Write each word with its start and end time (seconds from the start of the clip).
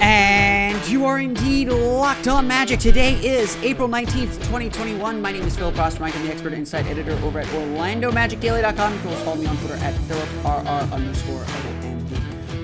And 0.00 0.88
you 0.88 1.04
are 1.04 1.18
indeed 1.18 1.68
locked 1.68 2.26
on 2.26 2.48
magic. 2.48 2.80
Today 2.80 3.14
is 3.16 3.56
April 3.62 3.86
19th, 3.86 4.36
2021. 4.38 5.20
My 5.20 5.30
name 5.30 5.42
is 5.42 5.56
Philip 5.56 5.74
Rossman. 5.74 6.14
I'm 6.14 6.26
the 6.26 6.32
expert 6.32 6.54
insight 6.54 6.86
editor 6.86 7.12
over 7.22 7.38
at 7.38 7.46
OrlandoMagicDaily.com. 7.48 8.94
You 8.94 9.00
can 9.00 9.08
also 9.10 9.24
follow 9.24 9.36
me 9.36 9.46
on 9.46 9.56
Twitter 9.58 9.74
at 9.74 9.94
PhilipRR 9.94 10.92
underscore. 10.92 11.44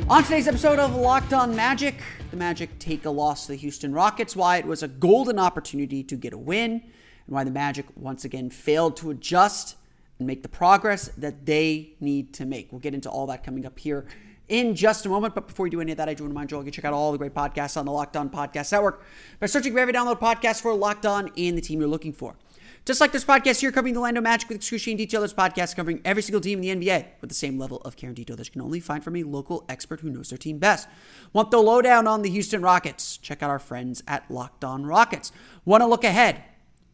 On 0.09 0.23
today's 0.23 0.49
episode 0.49 0.79
of 0.79 0.95
Locked 0.95 1.35
On 1.35 1.55
Magic, 1.55 2.01
the 2.31 2.37
Magic 2.39 2.79
take 2.79 3.05
a 3.05 3.11
loss 3.11 3.47
to 3.47 3.53
the 3.53 3.59
Houston 3.59 3.93
Rockets, 3.93 4.35
why 4.35 4.57
it 4.57 4.65
was 4.65 4.83
a 4.83 4.89
golden 4.89 5.39
opportunity 5.39 6.03
to 6.05 6.17
get 6.17 6.33
a 6.33 6.39
win, 6.39 6.73
and 6.73 6.83
why 7.27 7.45
the 7.45 7.51
Magic 7.51 7.87
once 7.97 8.25
again 8.25 8.49
failed 8.49 8.97
to 8.97 9.11
adjust 9.11 9.77
and 10.19 10.27
make 10.27 10.43
the 10.43 10.49
progress 10.49 11.09
that 11.17 11.47
they 11.47 11.95
need 12.01 12.33
to 12.35 12.47
make. 12.47 12.73
We'll 12.73 12.81
get 12.81 12.95
into 12.95 13.11
all 13.11 13.27
that 13.27 13.45
coming 13.45 13.67
up 13.67 13.79
here 13.79 14.07
in 14.49 14.75
just 14.75 15.07
a 15.07 15.09
moment. 15.09 15.35
But 15.35 15.49
before 15.49 15.65
we 15.65 15.71
do 15.71 15.81
any 15.81 15.93
of 15.93 15.99
that, 15.99 16.09
I 16.09 16.15
do 16.15 16.25
want 16.25 16.31
to 16.31 16.35
remind 16.35 16.51
you 16.51 16.57
all 16.57 16.65
to 16.65 16.71
check 16.71 16.85
out 16.85 16.93
all 16.93 17.13
the 17.13 17.19
great 17.19 17.35
podcasts 17.35 17.77
on 17.77 17.85
the 17.85 17.93
Locked 17.93 18.17
On 18.17 18.31
Podcast 18.31 18.73
Network 18.73 19.03
by 19.41 19.47
searching 19.47 19.73
for 19.73 19.79
every 19.79 19.93
download 19.93 20.21
podcast 20.21 20.61
for 20.63 20.75
Locked 20.75 21.07
On 21.07 21.31
and 21.37 21.57
the 21.57 21.63
team 21.63 21.81
you're 21.81 21.89
looking 21.89 22.13
for. 22.13 22.37
Just 22.85 23.01
like 23.01 23.11
this 23.11 23.25
podcast 23.25 23.61
here 23.61 23.73
covering 23.73 23.95
the 23.95 23.99
Orlando 23.99 24.21
Magic 24.21 24.49
with 24.49 24.59
excruciating 24.59 24.97
detail, 24.97 25.21
this 25.21 25.35
podcast 25.35 25.75
covering 25.75 26.01
every 26.05 26.23
single 26.23 26.41
team 26.41 26.63
in 26.63 26.81
the 26.81 26.87
NBA 26.87 27.07
with 27.21 27.29
the 27.29 27.35
same 27.35 27.59
level 27.59 27.79
of 27.79 27.97
care 27.97 28.11
and 28.11 28.17
detail 28.17 28.37
that 28.37 28.47
you 28.47 28.53
can 28.53 28.61
only 28.61 28.79
find 28.79 29.03
from 29.03 29.17
a 29.17 29.25
local 29.25 29.65
expert 29.69 30.01
who 30.01 30.11
knows 30.11 30.29
their 30.29 30.39
team 30.39 30.59
best. 30.59 30.89
Want 31.33 31.51
the 31.51 31.59
lowdown 31.59 32.07
on 32.07 32.23
the 32.23 32.31
Houston 32.31 32.63
Rockets? 32.63 33.17
Check 33.17 33.43
out 33.43 33.51
our 33.51 33.59
friends 33.59 34.05
at 34.07 34.31
Locked 34.31 34.63
On 34.63 34.87
Rockets. 34.87 35.33
Want 35.65 35.81
to 35.81 35.87
look 35.87 36.05
ahead 36.05 36.45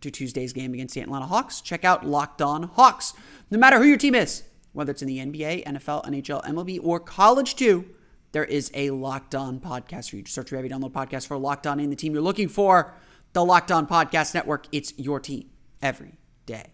to 0.02 0.10
Tuesday's 0.10 0.52
game 0.52 0.74
against 0.74 0.94
the 0.94 1.00
Atlanta 1.00 1.26
Hawks? 1.26 1.60
Check 1.60 1.84
out 1.84 2.06
Locked 2.06 2.42
On 2.42 2.64
Hawks. 2.64 3.14
No 3.50 3.58
matter 3.58 3.78
who 3.78 3.84
your 3.84 3.96
team 3.96 4.14
is, 4.14 4.44
whether 4.72 4.90
it's 4.90 5.02
in 5.02 5.08
the 5.08 5.18
NBA, 5.18 5.64
NFL, 5.64 6.04
NHL, 6.04 6.44
MLB, 6.44 6.78
or 6.82 7.00
college 7.00 7.56
too, 7.56 7.86
there 8.32 8.44
is 8.44 8.70
a 8.74 8.90
Locked 8.90 9.34
On 9.34 9.60
podcast 9.60 10.10
for 10.10 10.16
you. 10.16 10.22
Just 10.22 10.34
search 10.34 10.50
for 10.50 10.56
every 10.56 10.68
download 10.68 10.92
podcast 10.92 11.26
for 11.26 11.36
Locked 11.38 11.66
On 11.66 11.78
and 11.80 11.92
the 11.92 11.96
team 11.96 12.12
you're 12.12 12.22
looking 12.22 12.48
for. 12.48 12.94
The 13.32 13.44
Locked 13.44 13.72
On 13.72 13.86
Podcast 13.86 14.34
Network. 14.34 14.66
It's 14.72 14.92
your 14.98 15.18
team 15.18 15.48
every 15.80 16.18
day. 16.44 16.72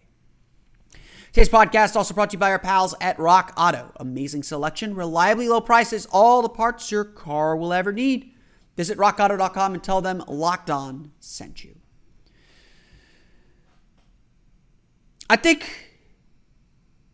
Today's 1.31 1.49
podcast 1.49 1.95
also 1.95 2.13
brought 2.13 2.31
to 2.31 2.35
you 2.35 2.39
by 2.39 2.49
our 2.51 2.59
pals 2.59 2.95
at 2.99 3.19
Rock 3.19 3.53
Auto. 3.55 3.91
Amazing 3.97 4.43
selection, 4.43 4.95
reliably 4.95 5.47
low 5.47 5.61
prices, 5.61 6.07
all 6.11 6.41
the 6.41 6.49
parts 6.49 6.91
your 6.91 7.03
car 7.03 7.55
will 7.55 7.71
ever 7.71 7.93
need. 7.93 8.33
Visit 8.75 8.97
rockauto.com 8.97 9.73
and 9.73 9.83
tell 9.83 10.01
them 10.01 10.23
Locked 10.27 10.69
On 10.69 11.11
sent 11.19 11.63
you. 11.63 11.78
I 15.29 15.35
think 15.35 15.89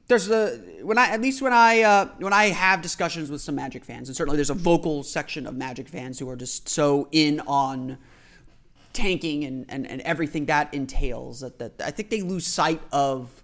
there's 0.07 0.29
a 0.29 0.57
when 0.83 0.97
I 0.97 1.07
at 1.07 1.21
least 1.21 1.41
when 1.41 1.53
I 1.53 1.81
uh, 1.81 2.09
when 2.19 2.33
I 2.33 2.45
have 2.45 2.81
discussions 2.81 3.29
with 3.29 3.41
some 3.41 3.55
Magic 3.55 3.83
fans, 3.83 4.07
and 4.07 4.15
certainly 4.15 4.37
there's 4.37 4.49
a 4.49 4.55
vocal 4.55 5.03
section 5.03 5.45
of 5.45 5.55
Magic 5.55 5.89
fans 5.89 6.19
who 6.19 6.29
are 6.29 6.35
just 6.35 6.69
so 6.69 7.07
in 7.11 7.41
on 7.41 7.97
tanking 8.93 9.43
and, 9.43 9.65
and, 9.67 9.85
and 9.85 10.01
everything 10.01 10.45
that 10.45 10.73
entails 10.73 11.41
that, 11.41 11.59
that 11.59 11.73
I 11.83 11.91
think 11.91 12.09
they 12.09 12.21
lose 12.21 12.47
sight 12.47 12.81
of 12.93 13.43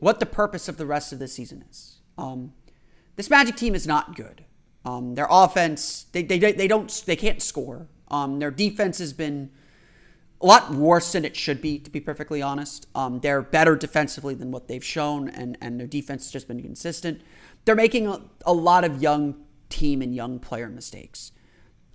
what 0.00 0.20
the 0.20 0.26
purpose 0.26 0.68
of 0.68 0.76
the 0.76 0.84
rest 0.84 1.12
of 1.12 1.18
the 1.18 1.26
season 1.26 1.64
is. 1.70 2.00
Um, 2.18 2.52
this 3.16 3.30
Magic 3.30 3.56
team 3.56 3.74
is 3.74 3.86
not 3.86 4.14
good. 4.14 4.44
Um, 4.84 5.14
their 5.14 5.28
offense, 5.30 6.06
they, 6.12 6.22
they, 6.22 6.38
they 6.38 6.68
don't 6.68 7.02
they 7.06 7.16
can't 7.16 7.40
score. 7.40 7.86
Um, 8.08 8.38
their 8.38 8.50
defense 8.50 8.98
has 8.98 9.12
been 9.12 9.50
a 10.42 10.46
lot 10.46 10.72
worse 10.72 11.12
than 11.12 11.24
it 11.24 11.36
should 11.36 11.62
be, 11.62 11.78
to 11.78 11.90
be 11.90 12.00
perfectly 12.00 12.42
honest. 12.42 12.88
Um, 12.94 13.20
they're 13.20 13.42
better 13.42 13.76
defensively 13.76 14.34
than 14.34 14.50
what 14.50 14.66
they've 14.66 14.84
shown, 14.84 15.28
and, 15.28 15.56
and 15.60 15.78
their 15.78 15.86
defense 15.86 16.24
has 16.24 16.32
just 16.32 16.48
been 16.48 16.60
consistent. 16.60 17.22
They're 17.64 17.76
making 17.76 18.08
a, 18.08 18.20
a 18.44 18.52
lot 18.52 18.84
of 18.84 19.00
young 19.00 19.36
team 19.68 20.02
and 20.02 20.14
young 20.14 20.40
player 20.40 20.68
mistakes. 20.68 21.32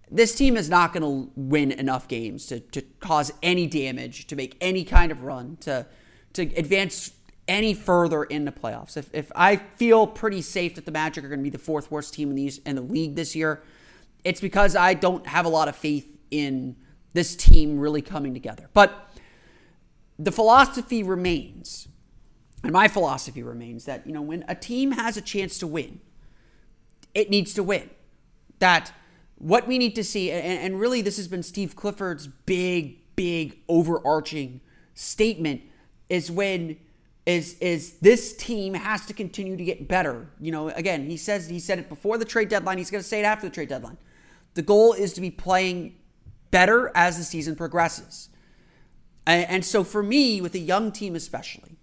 This 0.10 0.34
team 0.34 0.56
is 0.56 0.70
not 0.70 0.94
going 0.94 1.04
to 1.04 1.32
win 1.36 1.72
enough 1.72 2.08
games 2.08 2.46
to, 2.48 2.62
to 2.62 2.82
cause 3.02 3.34
any 3.44 3.68
damage, 3.68 4.28
to 4.28 4.36
make 4.38 4.56
any 4.62 4.86
kind 4.86 5.12
of 5.12 5.24
run, 5.24 5.58
to, 5.62 5.86
to 6.34 6.44
advance 6.56 7.12
any 7.50 7.74
further 7.74 8.24
in 8.24 8.46
the 8.46 8.52
playoffs. 8.54 8.96
If, 8.96 9.10
if 9.14 9.30
I 9.36 9.58
feel 9.58 10.08
pretty 10.08 10.42
safe 10.42 10.76
that 10.76 10.86
the 10.86 10.92
Magic 10.92 11.26
are 11.26 11.28
going 11.28 11.40
to 11.40 11.44
be 11.44 11.50
the 11.50 11.58
fourth 11.58 11.92
worst 11.92 12.14
team 12.14 12.30
in, 12.30 12.36
these, 12.36 12.60
in 12.60 12.78
the 12.78 12.82
league 12.82 13.16
this 13.16 13.36
year, 13.36 13.62
it's 14.24 14.40
because 14.40 14.76
I 14.76 14.94
don't 14.94 15.28
have 15.28 15.46
a 15.46 15.50
lot 15.50 15.68
of 15.68 15.76
faith 15.76 16.18
in 16.32 16.78
this 17.18 17.36
team 17.36 17.80
really 17.80 18.04
coming 18.04 18.32
together. 18.36 18.70
But 18.76 19.10
the 20.20 20.32
philosophy 20.32 21.02
remains, 21.02 21.88
and 22.64 22.72
my 22.72 22.88
philosophy 22.88 23.42
remains 23.42 23.86
that, 23.86 24.06
you 24.06 24.14
know, 24.14 24.22
when 24.22 24.46
a 24.48 24.54
team 24.54 24.92
has 24.92 25.18
a 25.18 25.22
chance 25.22 25.58
to 25.58 25.68
win, 25.68 26.00
it 27.16 27.32
needs 27.32 27.56
to 27.56 27.64
win. 27.64 27.90
That 28.60 28.92
what 29.40 29.68
we 29.68 29.80
need 29.80 29.96
to 29.96 30.04
see, 30.04 30.30
and, 30.30 30.60
and 30.60 30.80
really 30.80 31.02
this 31.02 31.18
has 31.18 31.28
been 31.28 31.42
Steve 31.42 31.76
Clifford's 31.76 32.28
big, 32.28 33.00
big 33.16 33.62
overarching 33.68 34.62
statement, 34.94 35.62
is 36.10 36.30
when 36.30 36.78
is 37.26 37.58
is 37.60 37.94
this 37.94 38.38
team 38.38 38.76
has 38.76 39.08
to 39.08 39.14
continue 39.14 39.58
to 39.58 39.64
get 39.64 39.88
better. 39.88 40.30
You 40.40 40.52
know, 40.52 40.70
again, 40.70 41.10
he 41.10 41.18
says 41.18 41.50
he 41.50 41.60
said 41.60 41.80
it 41.80 41.90
before 41.90 42.20
the 42.20 42.26
trade 42.26 42.50
deadline. 42.50 42.78
He's 42.78 42.92
going 42.92 43.02
to 43.02 43.08
say 43.08 43.20
it 43.22 43.26
after 43.26 43.48
the 43.48 43.54
trade 43.54 43.70
deadline. 43.70 43.98
The 44.54 44.62
goal 44.62 44.94
is 44.94 45.14
to 45.14 45.22
be 45.22 45.32
playing 45.32 45.96
better 46.52 46.92
as 46.96 47.18
the 47.18 47.24
season 47.24 47.56
progresses. 47.56 48.30
And, 49.26 49.66
so 49.66 49.84
for 49.84 50.02
me, 50.02 50.40
with 50.40 50.56
a 50.56 50.60
young 50.60 50.92
team 50.94 51.14
especially, 51.14 51.78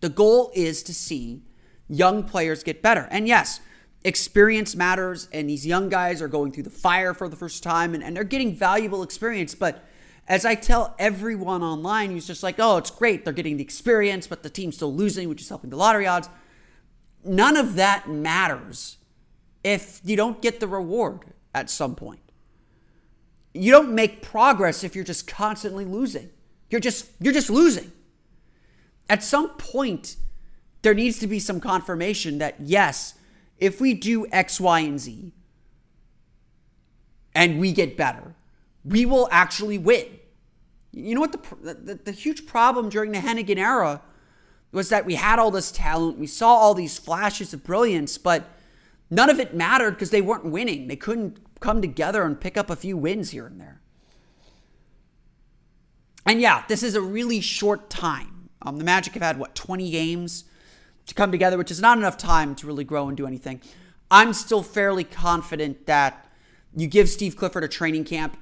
the 0.00 0.08
goal 0.08 0.50
is 0.54 0.82
to 0.84 0.94
see 0.94 1.42
young 1.86 2.24
players 2.24 2.62
get 2.62 2.80
better. 2.80 3.08
And 3.10 3.28
yes, 3.28 3.60
experience 4.04 4.74
matters, 4.74 5.28
and 5.34 5.50
these 5.50 5.66
young 5.66 5.90
guys 5.90 6.22
are 6.22 6.28
going 6.28 6.52
through 6.52 6.62
the 6.62 6.70
fire 6.70 7.12
for 7.12 7.28
the 7.28 7.36
first 7.36 7.62
time 7.62 7.94
and, 7.94 8.02
and 8.02 8.16
they're 8.16 8.24
getting 8.24 8.54
valuable 8.54 9.02
experience. 9.02 9.54
But 9.54 9.84
as 10.26 10.46
I 10.46 10.54
tell 10.54 10.94
everyone 10.98 11.62
online 11.62 12.10
who's 12.10 12.26
just 12.26 12.42
like, 12.42 12.54
oh, 12.58 12.78
it's 12.78 12.90
great, 12.90 13.24
they're 13.24 13.34
getting 13.34 13.58
the 13.58 13.62
experience, 13.62 14.26
but 14.26 14.42
the 14.42 14.48
team's 14.48 14.76
still 14.76 14.94
losing, 14.94 15.28
which 15.28 15.42
is 15.42 15.48
helping 15.50 15.68
the 15.68 15.76
lottery 15.76 16.06
odds. 16.06 16.30
None 17.22 17.58
of 17.58 17.74
that 17.74 18.08
matters 18.08 18.96
if 19.62 20.00
you 20.04 20.16
don't 20.16 20.40
get 20.40 20.60
the 20.60 20.68
reward 20.68 21.20
at 21.54 21.68
some 21.68 21.94
point 21.94 22.29
you 23.52 23.72
don't 23.72 23.92
make 23.92 24.22
progress 24.22 24.84
if 24.84 24.94
you're 24.94 25.04
just 25.04 25.26
constantly 25.26 25.84
losing. 25.84 26.30
You're 26.68 26.80
just 26.80 27.08
you're 27.20 27.32
just 27.32 27.50
losing. 27.50 27.90
At 29.08 29.24
some 29.24 29.50
point, 29.50 30.16
there 30.82 30.94
needs 30.94 31.18
to 31.18 31.26
be 31.26 31.40
some 31.40 31.60
confirmation 31.60 32.38
that 32.38 32.56
yes, 32.60 33.14
if 33.58 33.80
we 33.80 33.92
do 33.92 34.26
X, 34.30 34.60
Y, 34.60 34.80
and 34.80 35.00
Z, 35.00 35.32
and 37.34 37.58
we 37.58 37.72
get 37.72 37.96
better, 37.96 38.34
we 38.84 39.04
will 39.04 39.28
actually 39.32 39.78
win. 39.78 40.06
You 40.92 41.14
know 41.14 41.20
what 41.20 41.32
the, 41.32 41.74
the, 41.74 41.94
the 41.94 42.12
huge 42.12 42.46
problem 42.46 42.88
during 42.88 43.12
the 43.12 43.18
Hennigan 43.18 43.58
era 43.58 44.00
was 44.72 44.88
that 44.88 45.04
we 45.04 45.16
had 45.16 45.38
all 45.38 45.50
this 45.50 45.72
talent, 45.72 46.18
we 46.18 46.26
saw 46.26 46.54
all 46.54 46.74
these 46.74 46.98
flashes 46.98 47.52
of 47.52 47.64
brilliance, 47.64 48.18
but 48.18 48.44
none 49.10 49.28
of 49.28 49.40
it 49.40 49.54
mattered 49.54 49.92
because 49.92 50.10
they 50.10 50.22
weren't 50.22 50.44
winning. 50.44 50.88
They 50.88 50.96
couldn't 50.96 51.38
come 51.60 51.82
together 51.82 52.22
and 52.22 52.40
pick 52.40 52.56
up 52.56 52.70
a 52.70 52.76
few 52.76 52.96
wins 52.96 53.30
here 53.30 53.46
and 53.46 53.60
there. 53.60 53.80
And 56.26 56.40
yeah, 56.40 56.64
this 56.68 56.82
is 56.82 56.94
a 56.94 57.00
really 57.00 57.40
short 57.40 57.90
time. 57.90 58.50
Um, 58.62 58.78
the 58.78 58.84
Magic 58.84 59.14
have 59.14 59.22
had 59.22 59.38
what 59.38 59.54
20 59.54 59.90
games 59.90 60.44
to 61.06 61.14
come 61.14 61.32
together, 61.32 61.56
which 61.56 61.70
is 61.70 61.80
not 61.80 61.98
enough 61.98 62.16
time 62.16 62.54
to 62.56 62.66
really 62.66 62.84
grow 62.84 63.08
and 63.08 63.16
do 63.16 63.26
anything. 63.26 63.60
I'm 64.10 64.32
still 64.32 64.62
fairly 64.62 65.04
confident 65.04 65.86
that 65.86 66.26
you 66.76 66.86
give 66.86 67.08
Steve 67.08 67.36
Clifford 67.36 67.64
a 67.64 67.68
training 67.68 68.04
camp, 68.04 68.36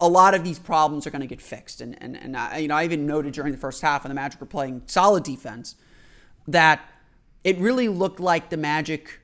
a 0.00 0.08
lot 0.08 0.34
of 0.34 0.44
these 0.44 0.58
problems 0.58 1.06
are 1.06 1.10
going 1.10 1.20
to 1.20 1.26
get 1.26 1.40
fixed. 1.40 1.80
And 1.80 2.00
and 2.02 2.16
and 2.16 2.36
I, 2.36 2.58
you 2.58 2.68
know, 2.68 2.74
I 2.74 2.84
even 2.84 3.06
noted 3.06 3.32
during 3.32 3.52
the 3.52 3.58
first 3.58 3.82
half 3.82 4.04
when 4.04 4.10
the 4.10 4.14
Magic 4.14 4.40
were 4.40 4.46
playing 4.46 4.82
solid 4.86 5.24
defense 5.24 5.76
that 6.46 6.80
it 7.44 7.56
really 7.58 7.88
looked 7.88 8.20
like 8.20 8.50
the 8.50 8.56
Magic 8.56 9.20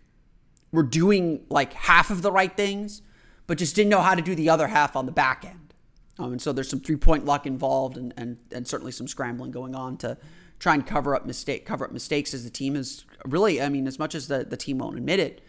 were 0.73 0.83
doing 0.83 1.45
like 1.49 1.73
half 1.73 2.11
of 2.11 2.23
the 2.23 2.33
right 2.33 2.55
things, 2.57 3.03
but 3.47 3.59
just 3.59 3.75
didn't 3.75 3.91
know 3.91 4.01
how 4.01 4.15
to 4.15 4.23
do 4.23 4.35
the 4.35 4.51
other 4.51 4.69
half 4.69 4.97
on 4.97 5.07
the 5.07 5.13
back 5.13 5.45
end. 5.45 5.75
Um, 6.19 6.33
and 6.33 6.43
so 6.43 6.53
there's 6.53 6.69
some 6.69 6.81
three 6.81 6.97
point 6.97 7.25
luck 7.25 7.47
involved, 7.47 7.97
and, 7.97 8.13
and 8.17 8.39
and 8.53 8.67
certainly 8.67 8.93
some 8.93 9.07
scrambling 9.07 9.51
going 9.51 9.75
on 9.75 9.97
to 9.99 10.19
try 10.59 10.75
and 10.75 10.85
cover 10.85 11.15
up 11.15 11.25
mistake 11.25 11.65
cover 11.65 11.85
up 11.85 11.93
mistakes 11.93 12.35
as 12.35 12.45
the 12.45 12.51
team 12.51 12.75
is 12.75 13.05
really. 13.25 13.63
I 13.63 13.69
mean, 13.69 13.87
as 13.87 13.99
much 13.99 14.15
as 14.15 14.29
the 14.29 14.45
the 14.45 14.57
team 14.57 14.79
won't 14.79 14.97
admit 14.97 15.21
it, 15.21 15.43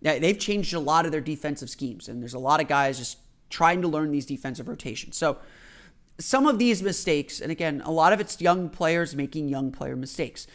they've 0.00 0.38
changed 0.38 0.74
a 0.74 0.80
lot 0.80 1.06
of 1.06 1.12
their 1.12 1.20
defensive 1.20 1.70
schemes, 1.70 2.08
and 2.08 2.20
there's 2.20 2.34
a 2.34 2.38
lot 2.38 2.60
of 2.60 2.68
guys 2.68 2.98
just 2.98 3.18
trying 3.48 3.80
to 3.82 3.88
learn 3.88 4.10
these 4.10 4.26
defensive 4.26 4.66
rotations. 4.66 5.16
So 5.16 5.38
some 6.18 6.46
of 6.46 6.58
these 6.58 6.82
mistakes, 6.82 7.40
and 7.40 7.52
again, 7.52 7.82
a 7.84 7.90
lot 7.90 8.12
of 8.12 8.20
it's 8.20 8.40
young 8.40 8.68
players 8.68 9.14
making 9.14 9.48
young 9.48 9.70
player 9.70 9.96
mistakes. 9.96 10.46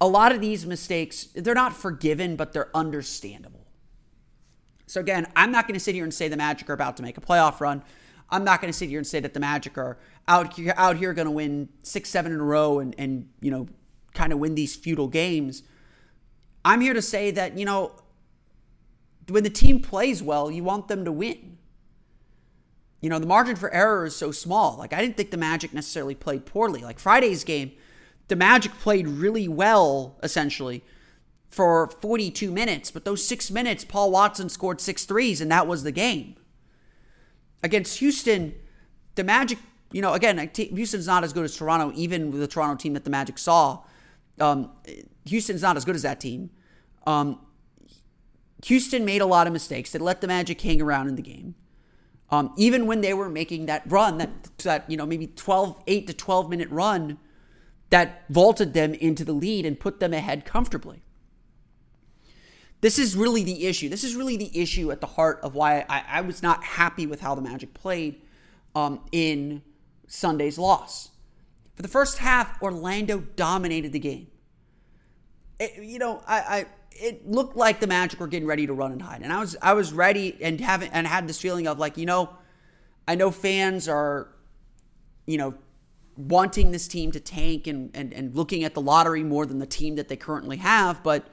A 0.00 0.06
lot 0.06 0.32
of 0.32 0.40
these 0.40 0.64
mistakes, 0.64 1.28
they're 1.34 1.54
not 1.54 1.72
forgiven, 1.72 2.36
but 2.36 2.52
they're 2.52 2.70
understandable. 2.76 3.57
So 4.88 5.00
again, 5.00 5.26
I'm 5.36 5.52
not 5.52 5.66
going 5.66 5.74
to 5.74 5.80
sit 5.80 5.94
here 5.94 6.04
and 6.04 6.12
say 6.12 6.28
the 6.28 6.36
Magic 6.36 6.68
are 6.70 6.72
about 6.72 6.96
to 6.96 7.02
make 7.02 7.18
a 7.18 7.20
playoff 7.20 7.60
run. 7.60 7.82
I'm 8.30 8.42
not 8.42 8.60
going 8.60 8.72
to 8.72 8.76
sit 8.76 8.88
here 8.88 8.98
and 8.98 9.06
say 9.06 9.20
that 9.20 9.34
the 9.34 9.40
Magic 9.40 9.76
are 9.76 9.98
out 10.26 10.54
here 10.54 10.74
out 10.76 10.96
here 10.96 11.12
going 11.14 11.26
to 11.26 11.32
win 11.32 11.68
six, 11.82 12.10
seven 12.10 12.32
in 12.32 12.40
a 12.40 12.44
row 12.44 12.78
and 12.78 12.94
and 12.98 13.28
you 13.40 13.50
know 13.50 13.68
kind 14.14 14.32
of 14.32 14.38
win 14.38 14.54
these 14.54 14.74
futile 14.74 15.08
games. 15.08 15.62
I'm 16.64 16.80
here 16.80 16.94
to 16.94 17.02
say 17.02 17.30
that 17.30 17.58
you 17.58 17.64
know 17.64 17.92
when 19.28 19.44
the 19.44 19.50
team 19.50 19.80
plays 19.80 20.22
well, 20.22 20.50
you 20.50 20.64
want 20.64 20.88
them 20.88 21.04
to 21.04 21.12
win. 21.12 21.58
You 23.00 23.10
know 23.10 23.18
the 23.18 23.26
margin 23.26 23.56
for 23.56 23.72
error 23.72 24.06
is 24.06 24.16
so 24.16 24.32
small. 24.32 24.76
Like 24.78 24.92
I 24.92 25.00
didn't 25.00 25.16
think 25.16 25.30
the 25.30 25.36
Magic 25.36 25.72
necessarily 25.72 26.14
played 26.14 26.46
poorly. 26.46 26.82
Like 26.82 26.98
Friday's 26.98 27.44
game, 27.44 27.72
the 28.28 28.36
Magic 28.36 28.72
played 28.72 29.06
really 29.06 29.48
well 29.48 30.18
essentially 30.22 30.82
for 31.48 31.88
42 31.88 32.50
minutes, 32.50 32.90
but 32.90 33.04
those 33.04 33.26
six 33.26 33.50
minutes, 33.50 33.84
Paul 33.84 34.10
Watson 34.10 34.48
scored 34.48 34.80
six 34.80 35.04
threes, 35.04 35.40
and 35.40 35.50
that 35.50 35.66
was 35.66 35.82
the 35.82 35.92
game. 35.92 36.36
Against 37.62 37.98
Houston, 37.98 38.54
the 39.14 39.24
Magic, 39.24 39.58
you 39.90 40.02
know, 40.02 40.12
again, 40.12 40.50
Houston's 40.54 41.06
not 41.06 41.24
as 41.24 41.32
good 41.32 41.44
as 41.44 41.56
Toronto, 41.56 41.92
even 41.94 42.30
with 42.30 42.40
the 42.40 42.46
Toronto 42.46 42.76
team 42.76 42.92
that 42.94 43.04
the 43.04 43.10
Magic 43.10 43.38
saw. 43.38 43.82
Um, 44.38 44.70
Houston's 45.24 45.62
not 45.62 45.76
as 45.76 45.84
good 45.84 45.96
as 45.96 46.02
that 46.02 46.20
team. 46.20 46.50
Um, 47.06 47.40
Houston 48.64 49.04
made 49.04 49.20
a 49.20 49.26
lot 49.26 49.46
of 49.46 49.52
mistakes 49.52 49.92
that 49.92 50.02
let 50.02 50.20
the 50.20 50.26
Magic 50.26 50.60
hang 50.60 50.82
around 50.82 51.08
in 51.08 51.16
the 51.16 51.22
game. 51.22 51.54
Um, 52.30 52.52
even 52.56 52.86
when 52.86 53.00
they 53.00 53.14
were 53.14 53.30
making 53.30 53.66
that 53.66 53.82
run, 53.86 54.18
that 54.18 54.30
that 54.58 54.90
you 54.90 54.96
know 54.96 55.06
maybe 55.06 55.28
12, 55.28 55.82
8 55.86 56.06
to 56.08 56.12
12 56.12 56.50
minute 56.50 56.68
run 56.70 57.18
that 57.90 58.24
vaulted 58.28 58.74
them 58.74 58.92
into 58.94 59.24
the 59.24 59.32
lead 59.32 59.64
and 59.64 59.80
put 59.80 59.98
them 59.98 60.12
ahead 60.12 60.44
comfortably. 60.44 61.02
This 62.80 62.98
is 62.98 63.16
really 63.16 63.42
the 63.42 63.66
issue. 63.66 63.88
This 63.88 64.04
is 64.04 64.14
really 64.14 64.36
the 64.36 64.56
issue 64.56 64.92
at 64.92 65.00
the 65.00 65.06
heart 65.06 65.40
of 65.42 65.54
why 65.54 65.84
I, 65.88 66.04
I 66.08 66.20
was 66.20 66.42
not 66.42 66.62
happy 66.62 67.06
with 67.06 67.20
how 67.20 67.34
the 67.34 67.42
Magic 67.42 67.74
played 67.74 68.22
um, 68.74 69.00
in 69.10 69.62
Sunday's 70.06 70.58
loss. 70.58 71.10
For 71.74 71.82
the 71.82 71.88
first 71.88 72.18
half, 72.18 72.60
Orlando 72.62 73.18
dominated 73.18 73.92
the 73.92 73.98
game. 73.98 74.28
It, 75.58 75.82
you 75.82 75.98
know, 75.98 76.22
I, 76.26 76.38
I 76.38 76.66
it 76.92 77.28
looked 77.28 77.56
like 77.56 77.80
the 77.80 77.86
Magic 77.86 78.20
were 78.20 78.26
getting 78.26 78.48
ready 78.48 78.66
to 78.66 78.72
run 78.72 78.92
and 78.92 79.02
hide, 79.02 79.22
and 79.22 79.32
I 79.32 79.40
was 79.40 79.56
I 79.60 79.72
was 79.72 79.92
ready 79.92 80.36
and 80.40 80.60
having 80.60 80.90
and 80.90 81.06
had 81.06 81.28
this 81.28 81.40
feeling 81.40 81.66
of 81.66 81.78
like 81.78 81.96
you 81.96 82.06
know, 82.06 82.30
I 83.06 83.14
know 83.16 83.30
fans 83.30 83.88
are, 83.88 84.28
you 85.26 85.38
know, 85.38 85.54
wanting 86.16 86.70
this 86.70 86.86
team 86.86 87.10
to 87.12 87.20
tank 87.20 87.66
and 87.66 87.90
and 87.94 88.12
and 88.12 88.34
looking 88.36 88.62
at 88.62 88.74
the 88.74 88.80
lottery 88.80 89.24
more 89.24 89.46
than 89.46 89.58
the 89.58 89.66
team 89.66 89.96
that 89.96 90.08
they 90.08 90.16
currently 90.16 90.58
have, 90.58 91.02
but 91.02 91.28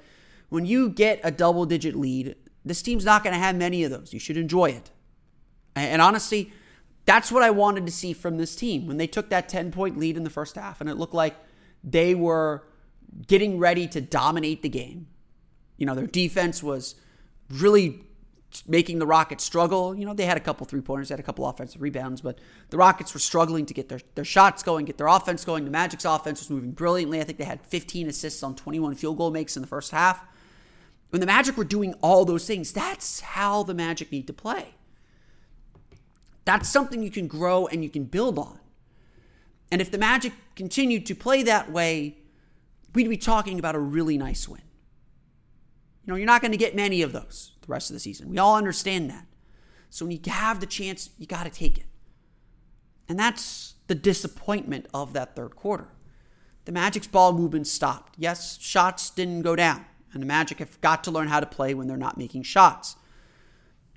when 0.49 0.65
you 0.65 0.89
get 0.89 1.19
a 1.23 1.31
double 1.31 1.65
digit 1.65 1.95
lead, 1.95 2.35
this 2.63 2.81
team's 2.81 3.05
not 3.05 3.23
going 3.23 3.33
to 3.33 3.39
have 3.39 3.55
many 3.55 3.83
of 3.83 3.91
those. 3.91 4.13
You 4.13 4.19
should 4.19 4.37
enjoy 4.37 4.67
it. 4.67 4.91
And 5.75 6.01
honestly, 6.01 6.51
that's 7.05 7.31
what 7.31 7.43
I 7.43 7.51
wanted 7.51 7.85
to 7.85 7.91
see 7.91 8.13
from 8.13 8.37
this 8.37 8.55
team 8.55 8.87
when 8.87 8.97
they 8.97 9.07
took 9.07 9.29
that 9.29 9.47
10 9.47 9.71
point 9.71 9.97
lead 9.97 10.17
in 10.17 10.23
the 10.23 10.29
first 10.29 10.55
half 10.55 10.81
and 10.81 10.89
it 10.89 10.95
looked 10.95 11.13
like 11.13 11.35
they 11.83 12.15
were 12.15 12.63
getting 13.27 13.59
ready 13.59 13.87
to 13.87 14.01
dominate 14.01 14.61
the 14.61 14.69
game. 14.69 15.07
You 15.77 15.85
know, 15.85 15.93
their 15.93 16.07
defense 16.07 16.63
was 16.63 16.95
really 17.49 18.01
making 18.67 18.99
the 18.99 19.05
Rockets 19.05 19.43
struggle. 19.43 19.95
You 19.95 20.05
know, 20.05 20.13
they 20.13 20.25
had 20.25 20.37
a 20.37 20.41
couple 20.41 20.65
three 20.65 20.81
pointers, 20.81 21.09
had 21.09 21.19
a 21.19 21.23
couple 21.23 21.45
offensive 21.45 21.81
rebounds, 21.81 22.21
but 22.21 22.39
the 22.69 22.77
Rockets 22.77 23.13
were 23.13 23.19
struggling 23.19 23.65
to 23.65 23.73
get 23.73 23.89
their, 23.89 23.99
their 24.15 24.25
shots 24.25 24.63
going, 24.63 24.85
get 24.85 24.97
their 24.97 25.07
offense 25.07 25.43
going. 25.45 25.65
The 25.65 25.71
Magic's 25.71 26.05
offense 26.05 26.39
was 26.39 26.49
moving 26.49 26.71
brilliantly. 26.71 27.19
I 27.19 27.23
think 27.23 27.37
they 27.37 27.45
had 27.45 27.61
15 27.61 28.07
assists 28.07 28.41
on 28.41 28.55
21 28.55 28.95
field 28.95 29.17
goal 29.17 29.31
makes 29.31 29.55
in 29.55 29.61
the 29.61 29.67
first 29.67 29.91
half. 29.91 30.23
When 31.15 31.21
the 31.21 31.27
Magic 31.27 31.55
were 31.55 31.63
doing 31.63 31.93
all 32.01 32.25
those 32.25 32.45
things, 32.45 32.73
that's 32.73 33.21
how 33.21 33.63
the 33.63 33.73
Magic 33.73 34.11
need 34.11 34.27
to 34.27 34.33
play. 34.33 34.75
That's 36.43 36.67
something 36.67 37.01
you 37.01 37.09
can 37.09 37.27
grow 37.27 37.67
and 37.67 37.81
you 37.85 37.89
can 37.89 38.03
build 38.03 38.37
on. 38.37 38.59
And 39.71 39.79
if 39.79 39.89
the 39.89 39.97
Magic 39.97 40.33
continued 40.57 41.05
to 41.05 41.15
play 41.15 41.41
that 41.43 41.71
way, 41.71 42.17
we'd 42.93 43.07
be 43.07 43.15
talking 43.15 43.59
about 43.59 43.75
a 43.75 43.79
really 43.79 44.17
nice 44.17 44.49
win. 44.49 44.59
You 46.03 46.11
know, 46.11 46.17
you're 46.17 46.25
not 46.25 46.41
going 46.41 46.51
to 46.51 46.57
get 46.57 46.75
many 46.75 47.01
of 47.01 47.13
those 47.13 47.53
the 47.61 47.67
rest 47.71 47.89
of 47.89 47.93
the 47.93 48.01
season. 48.01 48.29
We 48.29 48.37
all 48.37 48.57
understand 48.57 49.09
that. 49.09 49.25
So 49.89 50.03
when 50.03 50.11
you 50.11 50.19
have 50.29 50.59
the 50.59 50.65
chance, 50.65 51.11
you 51.17 51.27
got 51.27 51.45
to 51.45 51.49
take 51.49 51.77
it. 51.77 51.85
And 53.07 53.17
that's 53.17 53.75
the 53.87 53.95
disappointment 53.95 54.87
of 54.93 55.13
that 55.13 55.33
third 55.33 55.55
quarter. 55.55 55.87
The 56.65 56.73
Magic's 56.73 57.07
ball 57.07 57.31
movement 57.31 57.67
stopped. 57.67 58.15
Yes, 58.17 58.59
shots 58.59 59.09
didn't 59.09 59.43
go 59.43 59.55
down. 59.55 59.85
And 60.15 60.23
the 60.23 60.27
Magic 60.27 60.59
have 60.59 60.79
got 60.79 61.03
to 61.03 61.11
learn 61.11 61.27
how 61.27 61.41
to 61.41 61.45
play 61.45 61.73
when 61.73 61.87
they're 61.87 61.97
not 61.97 62.17
making 62.17 62.43
shots. 62.43 62.95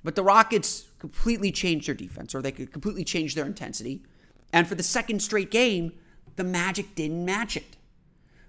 But 0.03 0.15
the 0.15 0.23
Rockets 0.23 0.89
completely 0.99 1.49
changed 1.49 1.87
their 1.87 1.95
defense, 1.95 2.35
or 2.35 2.41
they 2.41 2.51
could 2.51 2.73
completely 2.73 3.05
change 3.05 3.35
their 3.35 3.45
intensity. 3.45 4.03
And 4.51 4.67
for 4.67 4.75
the 4.75 4.83
second 4.83 5.21
straight 5.21 5.49
game, 5.49 5.93
the 6.35 6.43
Magic 6.43 6.93
didn't 6.93 7.23
match 7.23 7.55
it. 7.55 7.77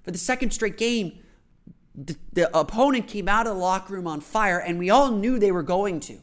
For 0.02 0.10
the 0.10 0.18
second 0.18 0.50
straight 0.50 0.78
game, 0.78 1.20
the, 1.94 2.16
the 2.32 2.58
opponent 2.58 3.06
came 3.06 3.28
out 3.28 3.46
of 3.46 3.54
the 3.54 3.60
locker 3.60 3.94
room 3.94 4.08
on 4.08 4.20
fire, 4.20 4.58
and 4.58 4.76
we 4.76 4.90
all 4.90 5.12
knew 5.12 5.38
they 5.38 5.52
were 5.52 5.62
going 5.62 6.00
to. 6.00 6.18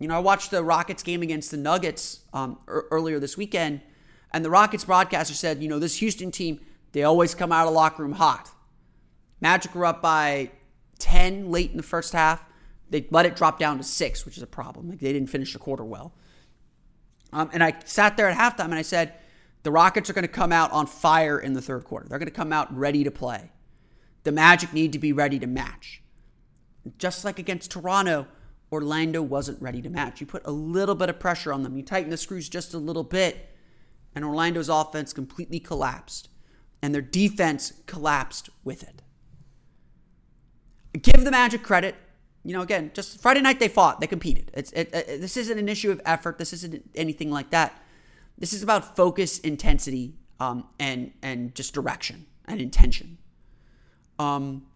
You 0.00 0.08
know, 0.08 0.16
I 0.16 0.20
watched 0.20 0.50
the 0.50 0.64
Rockets 0.64 1.04
game 1.04 1.22
against 1.22 1.52
the 1.52 1.56
Nuggets 1.56 2.24
um, 2.32 2.58
earlier 2.66 3.20
this 3.20 3.36
weekend, 3.36 3.82
and 4.32 4.44
the 4.44 4.50
Rockets 4.50 4.84
broadcaster 4.84 5.34
said, 5.34 5.62
you 5.62 5.68
know, 5.68 5.78
this 5.78 5.96
Houston 5.96 6.32
team, 6.32 6.58
they 6.90 7.04
always 7.04 7.36
come 7.36 7.52
out 7.52 7.68
of 7.68 7.72
the 7.72 7.78
locker 7.78 8.02
room 8.02 8.12
hot. 8.12 8.50
Magic 9.40 9.74
were 9.74 9.84
up 9.84 10.02
by 10.02 10.50
10 10.98 11.50
late 11.50 11.70
in 11.70 11.76
the 11.76 11.82
first 11.82 12.12
half. 12.12 12.44
They 12.90 13.06
let 13.10 13.26
it 13.26 13.36
drop 13.36 13.58
down 13.58 13.78
to 13.78 13.84
six, 13.84 14.24
which 14.24 14.36
is 14.36 14.42
a 14.42 14.46
problem. 14.46 14.88
Like 14.88 15.00
they 15.00 15.12
didn't 15.12 15.30
finish 15.30 15.52
the 15.52 15.58
quarter 15.58 15.84
well. 15.84 16.14
Um, 17.32 17.50
and 17.52 17.62
I 17.62 17.74
sat 17.84 18.16
there 18.16 18.28
at 18.28 18.36
halftime 18.36 18.66
and 18.66 18.74
I 18.74 18.82
said, 18.82 19.14
the 19.62 19.70
Rockets 19.70 20.08
are 20.08 20.14
going 20.14 20.22
to 20.22 20.28
come 20.28 20.52
out 20.52 20.72
on 20.72 20.86
fire 20.86 21.38
in 21.38 21.52
the 21.52 21.60
third 21.60 21.84
quarter. 21.84 22.08
They're 22.08 22.18
going 22.18 22.28
to 22.28 22.34
come 22.34 22.52
out 22.52 22.74
ready 22.74 23.04
to 23.04 23.10
play. 23.10 23.50
The 24.24 24.32
Magic 24.32 24.72
need 24.72 24.92
to 24.92 24.98
be 24.98 25.12
ready 25.12 25.38
to 25.38 25.46
match. 25.46 26.02
Just 26.96 27.24
like 27.24 27.38
against 27.38 27.70
Toronto, 27.70 28.26
Orlando 28.72 29.20
wasn't 29.20 29.60
ready 29.60 29.82
to 29.82 29.90
match. 29.90 30.20
You 30.20 30.26
put 30.26 30.46
a 30.46 30.50
little 30.50 30.94
bit 30.94 31.10
of 31.10 31.18
pressure 31.18 31.52
on 31.52 31.62
them, 31.62 31.76
you 31.76 31.82
tighten 31.82 32.10
the 32.10 32.16
screws 32.16 32.48
just 32.48 32.72
a 32.72 32.78
little 32.78 33.04
bit, 33.04 33.50
and 34.14 34.24
Orlando's 34.24 34.68
offense 34.68 35.12
completely 35.12 35.60
collapsed, 35.60 36.28
and 36.80 36.94
their 36.94 37.02
defense 37.02 37.74
collapsed 37.86 38.48
with 38.64 38.82
it 38.82 39.02
give 41.02 41.24
the 41.24 41.30
Magic 41.30 41.62
credit. 41.62 41.94
you 42.44 42.52
know, 42.52 42.62
again, 42.62 42.90
just 42.94 43.20
Friday 43.20 43.40
night 43.40 43.60
they 43.60 43.68
fought, 43.68 44.00
they 44.00 44.06
competed. 44.06 44.50
It's 44.54 44.72
it, 44.72 44.90
it, 44.94 45.20
this 45.20 45.36
isn't 45.36 45.58
an 45.58 45.68
issue 45.68 45.90
of 45.90 46.00
effort. 46.04 46.38
This 46.38 46.52
isn't 46.52 46.88
anything 46.94 47.30
like 47.30 47.50
that. 47.50 47.80
This 48.38 48.52
is 48.52 48.62
about 48.62 48.96
focus, 48.96 49.38
intensity, 49.40 50.14
um, 50.40 50.66
and 50.78 51.12
and 51.22 51.54
just 51.54 51.74
direction 51.74 52.26
and 52.46 52.60
intention. 52.60 53.18
Um, 54.18 54.66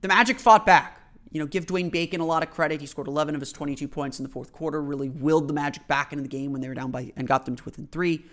the 0.00 0.08
Magic 0.08 0.38
fought 0.38 0.64
back. 0.64 0.94
You 1.30 1.40
know, 1.40 1.46
give 1.46 1.66
Dwayne 1.66 1.90
Bacon 1.90 2.20
a 2.20 2.24
lot 2.24 2.42
of 2.42 2.50
credit. 2.50 2.80
He 2.80 2.86
scored 2.86 3.06
11 3.06 3.34
of 3.34 3.42
his 3.42 3.52
22 3.52 3.86
points 3.86 4.18
in 4.18 4.22
the 4.22 4.30
fourth 4.30 4.50
quarter. 4.50 4.80
Really 4.80 5.10
willed 5.10 5.46
the 5.46 5.52
Magic 5.52 5.86
back 5.86 6.12
into 6.12 6.22
the 6.22 6.28
game 6.28 6.52
when 6.52 6.62
they 6.62 6.68
were 6.68 6.74
down 6.74 6.90
by 6.90 7.12
and 7.16 7.28
got 7.28 7.44
them 7.44 7.54
to 7.54 7.64
within 7.64 7.86
three. 7.88 8.24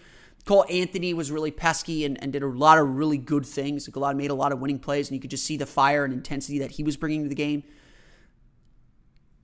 Cole 0.46 0.66
Anthony 0.70 1.14
was 1.14 1.32
really 1.32 1.50
pesky 1.50 2.06
and, 2.06 2.22
and 2.22 2.32
did 2.32 2.44
a 2.44 2.48
lot 2.48 2.78
of 2.78 2.88
really 2.96 3.18
good 3.18 3.46
things. 3.46 3.88
Like 3.88 3.96
a 3.96 4.00
lot 4.00 4.16
made 4.16 4.30
a 4.30 4.36
lot 4.36 4.52
of 4.52 4.60
winning 4.60 4.80
plays, 4.80 5.10
and 5.10 5.16
you 5.16 5.22
could 5.22 5.32
just 5.32 5.44
see 5.44 5.58
the 5.58 5.66
fire 5.66 6.06
and 6.06 6.14
intensity 6.14 6.60
that 6.60 6.72
he 6.72 6.84
was 6.84 6.98
bringing 6.98 7.24
to 7.24 7.30
the 7.30 7.36
game. 7.36 7.64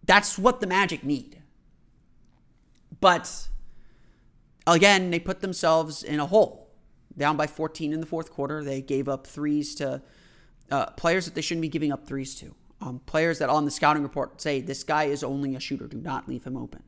That's 0.05 0.37
what 0.37 0.59
the 0.61 0.67
Magic 0.67 1.03
need. 1.03 1.41
But 2.99 3.47
again, 4.67 5.09
they 5.09 5.19
put 5.19 5.41
themselves 5.41 6.03
in 6.03 6.19
a 6.19 6.27
hole. 6.27 6.69
Down 7.17 7.35
by 7.35 7.47
14 7.47 7.91
in 7.91 7.99
the 7.99 8.05
fourth 8.05 8.31
quarter. 8.31 8.63
They 8.63 8.81
gave 8.81 9.09
up 9.09 9.27
threes 9.27 9.75
to 9.75 10.01
uh, 10.69 10.85
players 10.91 11.25
that 11.25 11.35
they 11.35 11.41
shouldn't 11.41 11.61
be 11.61 11.67
giving 11.67 11.91
up 11.91 12.05
threes 12.05 12.35
to. 12.35 12.55
Um, 12.79 13.01
players 13.05 13.39
that 13.39 13.49
on 13.49 13.65
the 13.65 13.71
scouting 13.71 14.01
report 14.01 14.41
say 14.41 14.61
this 14.61 14.83
guy 14.83 15.05
is 15.05 15.23
only 15.23 15.55
a 15.55 15.59
shooter. 15.59 15.87
Do 15.87 15.97
not 15.97 16.27
leave 16.27 16.45
him 16.45 16.55
open. 16.55 16.83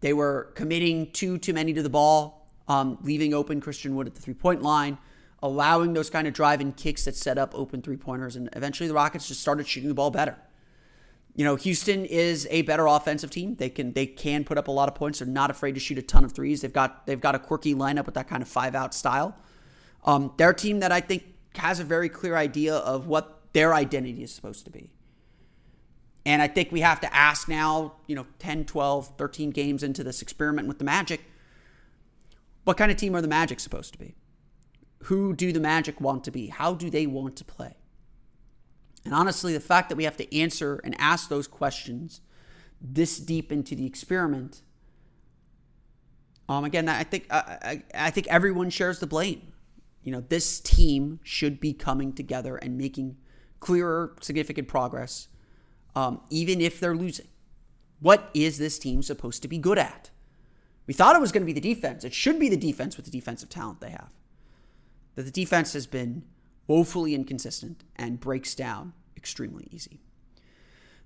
They 0.00 0.12
were 0.12 0.52
committing 0.54 1.10
too 1.10 1.36
too 1.36 1.52
many 1.52 1.72
to 1.74 1.82
the 1.82 1.90
ball, 1.90 2.39
um, 2.70 2.98
leaving 3.02 3.34
open 3.34 3.60
Christian 3.60 3.94
Wood 3.94 4.06
at 4.06 4.14
the 4.14 4.20
three 4.20 4.34
point 4.34 4.62
line, 4.62 4.98
allowing 5.42 5.92
those 5.92 6.10
kind 6.10 6.26
of 6.26 6.34
drive 6.34 6.60
and 6.60 6.76
kicks 6.76 7.04
that 7.04 7.16
set 7.16 7.38
up 7.38 7.54
open 7.54 7.82
three 7.82 7.96
pointers, 7.96 8.36
and 8.36 8.48
eventually 8.54 8.88
the 8.88 8.94
Rockets 8.94 9.28
just 9.28 9.40
started 9.40 9.66
shooting 9.66 9.88
the 9.88 9.94
ball 9.94 10.10
better 10.10 10.36
you 11.34 11.44
know, 11.44 11.56
Houston 11.56 12.04
is 12.04 12.46
a 12.50 12.62
better 12.62 12.86
offensive 12.86 13.30
team. 13.30 13.54
They 13.54 13.70
can 13.70 13.92
they 13.92 14.06
can 14.06 14.44
put 14.44 14.58
up 14.58 14.68
a 14.68 14.70
lot 14.70 14.88
of 14.88 14.94
points. 14.94 15.20
They're 15.20 15.28
not 15.28 15.50
afraid 15.50 15.74
to 15.74 15.80
shoot 15.80 15.98
a 15.98 16.02
ton 16.02 16.24
of 16.24 16.32
threes. 16.32 16.60
They've 16.60 16.72
got 16.72 17.06
they've 17.06 17.20
got 17.20 17.34
a 17.34 17.38
quirky 17.38 17.74
lineup 17.74 18.06
with 18.06 18.14
that 18.14 18.28
kind 18.28 18.42
of 18.42 18.48
five 18.48 18.74
out 18.74 18.94
style. 18.94 19.36
Um, 20.04 20.32
they're 20.36 20.50
a 20.50 20.54
team 20.54 20.80
that 20.80 20.92
I 20.92 21.00
think 21.00 21.24
has 21.56 21.78
a 21.78 21.84
very 21.84 22.08
clear 22.08 22.36
idea 22.36 22.74
of 22.74 23.06
what 23.06 23.40
their 23.52 23.74
identity 23.74 24.22
is 24.22 24.32
supposed 24.32 24.64
to 24.64 24.70
be. 24.70 24.90
And 26.26 26.42
I 26.42 26.48
think 26.48 26.70
we 26.72 26.80
have 26.80 27.00
to 27.00 27.14
ask 27.14 27.48
now, 27.48 27.94
you 28.06 28.14
know, 28.14 28.26
10, 28.38 28.66
12, 28.66 29.16
13 29.16 29.50
games 29.50 29.82
into 29.82 30.04
this 30.04 30.20
experiment 30.20 30.68
with 30.68 30.78
the 30.78 30.84
Magic, 30.84 31.22
what 32.70 32.76
kind 32.76 32.92
of 32.92 32.96
team 32.96 33.16
are 33.16 33.20
the 33.20 33.26
Magic 33.26 33.58
supposed 33.58 33.92
to 33.94 33.98
be? 33.98 34.14
Who 35.06 35.34
do 35.34 35.50
the 35.50 35.58
Magic 35.58 36.00
want 36.00 36.22
to 36.22 36.30
be? 36.30 36.46
How 36.46 36.72
do 36.72 36.88
they 36.88 37.04
want 37.04 37.34
to 37.38 37.44
play? 37.44 37.74
And 39.04 39.12
honestly, 39.12 39.52
the 39.52 39.58
fact 39.58 39.88
that 39.88 39.96
we 39.96 40.04
have 40.04 40.16
to 40.18 40.38
answer 40.38 40.80
and 40.84 40.94
ask 40.96 41.28
those 41.28 41.48
questions 41.48 42.20
this 42.80 43.18
deep 43.18 43.50
into 43.50 43.74
the 43.74 43.86
experiment, 43.86 44.62
um, 46.48 46.62
again, 46.62 46.88
I 46.88 47.02
think 47.02 47.26
I, 47.28 47.82
I 47.92 48.10
think 48.10 48.28
everyone 48.28 48.70
shares 48.70 49.00
the 49.00 49.06
blame. 49.08 49.52
You 50.04 50.12
know, 50.12 50.20
this 50.20 50.60
team 50.60 51.18
should 51.24 51.58
be 51.58 51.72
coming 51.72 52.12
together 52.12 52.54
and 52.54 52.78
making 52.78 53.16
clearer, 53.58 54.14
significant 54.20 54.68
progress, 54.68 55.26
um, 55.96 56.20
even 56.30 56.60
if 56.60 56.78
they're 56.78 56.94
losing. 56.94 57.26
What 57.98 58.30
is 58.32 58.58
this 58.58 58.78
team 58.78 59.02
supposed 59.02 59.42
to 59.42 59.48
be 59.48 59.58
good 59.58 59.76
at? 59.76 60.09
We 60.90 60.94
thought 60.94 61.14
it 61.14 61.20
was 61.20 61.30
going 61.30 61.42
to 61.42 61.46
be 61.46 61.52
the 61.52 61.60
defense. 61.60 62.02
It 62.02 62.12
should 62.12 62.40
be 62.40 62.48
the 62.48 62.56
defense 62.56 62.96
with 62.96 63.06
the 63.06 63.12
defensive 63.12 63.48
talent 63.48 63.80
they 63.80 63.90
have. 63.90 64.12
That 65.14 65.22
the 65.22 65.30
defense 65.30 65.72
has 65.74 65.86
been 65.86 66.24
woefully 66.70 67.16
inconsistent, 67.16 67.82
and 67.96 68.20
breaks 68.20 68.54
down 68.54 68.92
extremely 69.16 69.66
easy. 69.72 70.00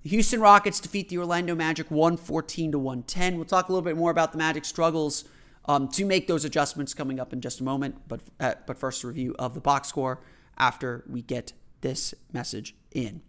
The 0.03 0.11
Houston 0.11 0.39
Rockets 0.39 0.79
defeat 0.79 1.09
the 1.09 1.17
Orlando 1.17 1.55
Magic 1.55 1.91
114 1.91 2.73
to 2.73 2.79
110. 2.79 3.37
We'll 3.37 3.47
talk 3.47 3.71
a 3.71 3.73
little 3.73 3.85
bit 3.85 3.97
more 3.97 4.11
about 4.11 4.33
the 4.33 4.39
Magic 4.39 4.67
struggles 4.67 5.25
um, 5.65 5.89
to 5.89 6.05
make 6.05 6.29
those 6.29 6.45
adjustments 6.45 6.93
coming 6.93 7.19
up 7.19 7.33
in 7.33 7.41
just 7.41 7.61
a 7.61 7.65
moment. 7.65 7.97
But 8.09 8.21
uh, 8.39 8.55
but 8.67 8.79
first, 8.79 9.05
a 9.05 9.07
review 9.09 9.35
of 9.39 9.55
the 9.55 9.61
box 9.61 9.89
score 9.89 10.21
after 10.59 11.03
we 11.09 11.23
get 11.23 11.55
this 11.81 12.15
message 12.31 12.75
in. 12.91 13.23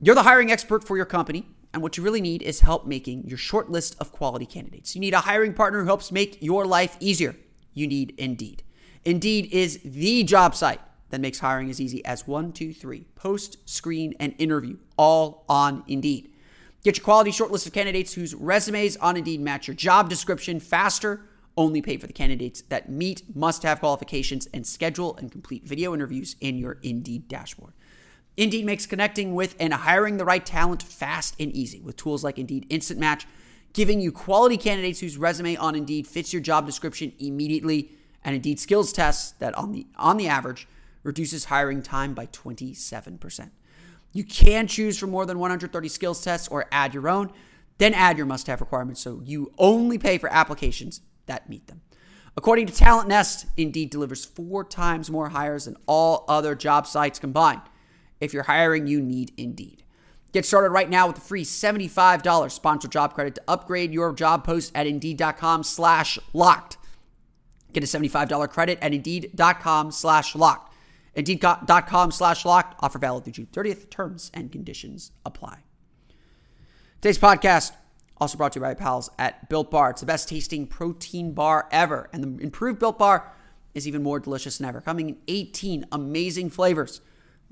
You're 0.00 0.14
the 0.14 0.22
hiring 0.22 0.52
expert 0.52 0.84
for 0.84 0.96
your 0.96 1.06
company, 1.06 1.48
and 1.72 1.82
what 1.82 1.96
you 1.96 2.02
really 2.02 2.20
need 2.20 2.42
is 2.42 2.60
help 2.60 2.86
making 2.86 3.26
your 3.26 3.38
short 3.38 3.70
list 3.70 3.96
of 3.98 4.12
quality 4.12 4.46
candidates. 4.46 4.94
You 4.94 5.00
need 5.00 5.14
a 5.14 5.20
hiring 5.20 5.54
partner 5.54 5.80
who 5.80 5.86
helps 5.86 6.12
make 6.12 6.42
your 6.42 6.66
life 6.66 6.96
easier. 7.00 7.34
You 7.72 7.86
need 7.86 8.14
Indeed. 8.18 8.62
Indeed 9.04 9.52
is 9.52 9.80
the 9.84 10.22
job 10.22 10.54
site 10.54 10.80
that 11.10 11.20
makes 11.20 11.40
hiring 11.40 11.70
as 11.70 11.80
easy 11.80 12.04
as 12.04 12.26
one, 12.26 12.52
two, 12.52 12.72
three 12.72 13.06
post, 13.14 13.56
screen, 13.68 14.14
and 14.20 14.34
interview 14.38 14.76
all 14.96 15.44
on 15.48 15.82
Indeed. 15.86 16.30
Get 16.84 16.98
your 16.98 17.04
quality 17.04 17.30
shortlist 17.30 17.66
of 17.66 17.72
candidates 17.72 18.14
whose 18.14 18.34
resumes 18.34 18.96
on 18.96 19.16
Indeed 19.16 19.40
match 19.40 19.68
your 19.68 19.74
job 19.76 20.08
description 20.08 20.60
faster. 20.60 21.22
Only 21.56 21.82
pay 21.82 21.96
for 21.96 22.06
the 22.06 22.12
candidates 22.12 22.62
that 22.70 22.90
meet 22.90 23.22
must 23.36 23.62
have 23.62 23.80
qualifications 23.80 24.48
and 24.54 24.66
schedule 24.66 25.16
and 25.16 25.30
complete 25.30 25.64
video 25.64 25.94
interviews 25.94 26.34
in 26.40 26.58
your 26.58 26.78
Indeed 26.82 27.28
dashboard. 27.28 27.74
Indeed 28.36 28.64
makes 28.64 28.86
connecting 28.86 29.34
with 29.34 29.54
and 29.60 29.74
hiring 29.74 30.16
the 30.16 30.24
right 30.24 30.44
talent 30.44 30.82
fast 30.82 31.34
and 31.38 31.52
easy 31.52 31.80
with 31.80 31.96
tools 31.96 32.24
like 32.24 32.38
Indeed 32.38 32.66
Instant 32.70 32.98
Match, 32.98 33.26
giving 33.72 34.00
you 34.00 34.10
quality 34.10 34.56
candidates 34.56 35.00
whose 35.00 35.18
resume 35.18 35.56
on 35.56 35.74
Indeed 35.74 36.06
fits 36.06 36.32
your 36.32 36.40
job 36.40 36.64
description 36.66 37.12
immediately, 37.18 37.90
and 38.24 38.34
Indeed 38.34 38.58
skills 38.58 38.92
tests 38.92 39.32
that 39.32 39.54
on 39.54 39.72
the 39.72 39.86
on 39.96 40.16
the 40.16 40.28
average 40.28 40.66
reduces 41.02 41.46
hiring 41.46 41.82
time 41.82 42.14
by 42.14 42.26
27%. 42.26 43.50
You 44.12 44.24
can 44.24 44.66
choose 44.66 44.98
from 44.98 45.10
more 45.10 45.26
than 45.26 45.38
130 45.38 45.88
skills 45.88 46.22
tests 46.22 46.48
or 46.48 46.66
add 46.70 46.94
your 46.94 47.08
own, 47.08 47.32
then 47.78 47.94
add 47.94 48.16
your 48.16 48.26
must 48.26 48.46
have 48.46 48.60
requirements 48.60 49.00
so 49.00 49.20
you 49.24 49.52
only 49.58 49.98
pay 49.98 50.18
for 50.18 50.32
applications 50.32 51.00
that 51.26 51.48
meet 51.48 51.66
them. 51.66 51.80
According 52.36 52.66
to 52.66 52.72
Talent 52.72 53.08
Nest, 53.08 53.46
Indeed 53.56 53.90
delivers 53.90 54.24
four 54.24 54.64
times 54.64 55.10
more 55.10 55.30
hires 55.30 55.66
than 55.66 55.76
all 55.86 56.24
other 56.28 56.54
job 56.54 56.86
sites 56.86 57.18
combined. 57.18 57.60
If 58.22 58.32
you're 58.32 58.44
hiring, 58.44 58.86
you 58.86 59.00
need 59.02 59.32
Indeed. 59.36 59.82
Get 60.30 60.46
started 60.46 60.70
right 60.70 60.88
now 60.88 61.08
with 61.08 61.18
a 61.18 61.20
free 61.20 61.44
$75 61.44 62.50
sponsored 62.52 62.92
job 62.92 63.14
credit 63.14 63.34
to 63.34 63.42
upgrade 63.48 63.92
your 63.92 64.12
job 64.12 64.44
post 64.44 64.70
at 64.74 64.86
Indeed.com 64.86 65.64
slash 65.64 66.18
locked. 66.32 66.78
Get 67.72 67.82
a 67.82 67.86
$75 67.86 68.48
credit 68.48 68.78
at 68.80 68.94
Indeed.com 68.94 69.90
slash 69.90 70.36
locked. 70.36 70.72
Indeed.com 71.16 72.12
slash 72.12 72.44
locked. 72.44 72.76
Offer 72.80 72.98
valid 73.00 73.24
through 73.24 73.32
June 73.32 73.48
30th. 73.52 73.90
Terms 73.90 74.30
and 74.32 74.52
conditions 74.52 75.10
apply. 75.26 75.58
Today's 77.00 77.18
podcast 77.18 77.72
also 78.18 78.38
brought 78.38 78.52
to 78.52 78.60
you 78.60 78.64
by 78.64 78.74
pals 78.74 79.10
at 79.18 79.48
Built 79.48 79.68
Bar. 79.68 79.90
It's 79.90 80.00
the 80.00 80.06
best 80.06 80.28
tasting 80.28 80.68
protein 80.68 81.32
bar 81.32 81.68
ever. 81.72 82.08
And 82.12 82.22
the 82.22 82.42
improved 82.42 82.78
Built 82.78 83.00
Bar 83.00 83.32
is 83.74 83.88
even 83.88 84.02
more 84.02 84.20
delicious 84.20 84.58
than 84.58 84.68
ever, 84.68 84.80
coming 84.80 85.08
in 85.08 85.16
18 85.26 85.86
amazing 85.90 86.50
flavors, 86.50 87.00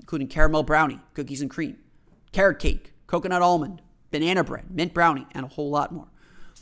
including 0.01 0.27
caramel 0.27 0.63
brownie, 0.63 0.99
cookies 1.13 1.41
and 1.41 1.49
cream, 1.49 1.77
carrot 2.33 2.59
cake, 2.59 2.93
coconut 3.07 3.41
almond, 3.41 3.81
banana 4.11 4.43
bread, 4.43 4.69
mint 4.69 4.93
brownie, 4.93 5.27
and 5.31 5.45
a 5.45 5.49
whole 5.49 5.69
lot 5.69 5.93
more. 5.93 6.07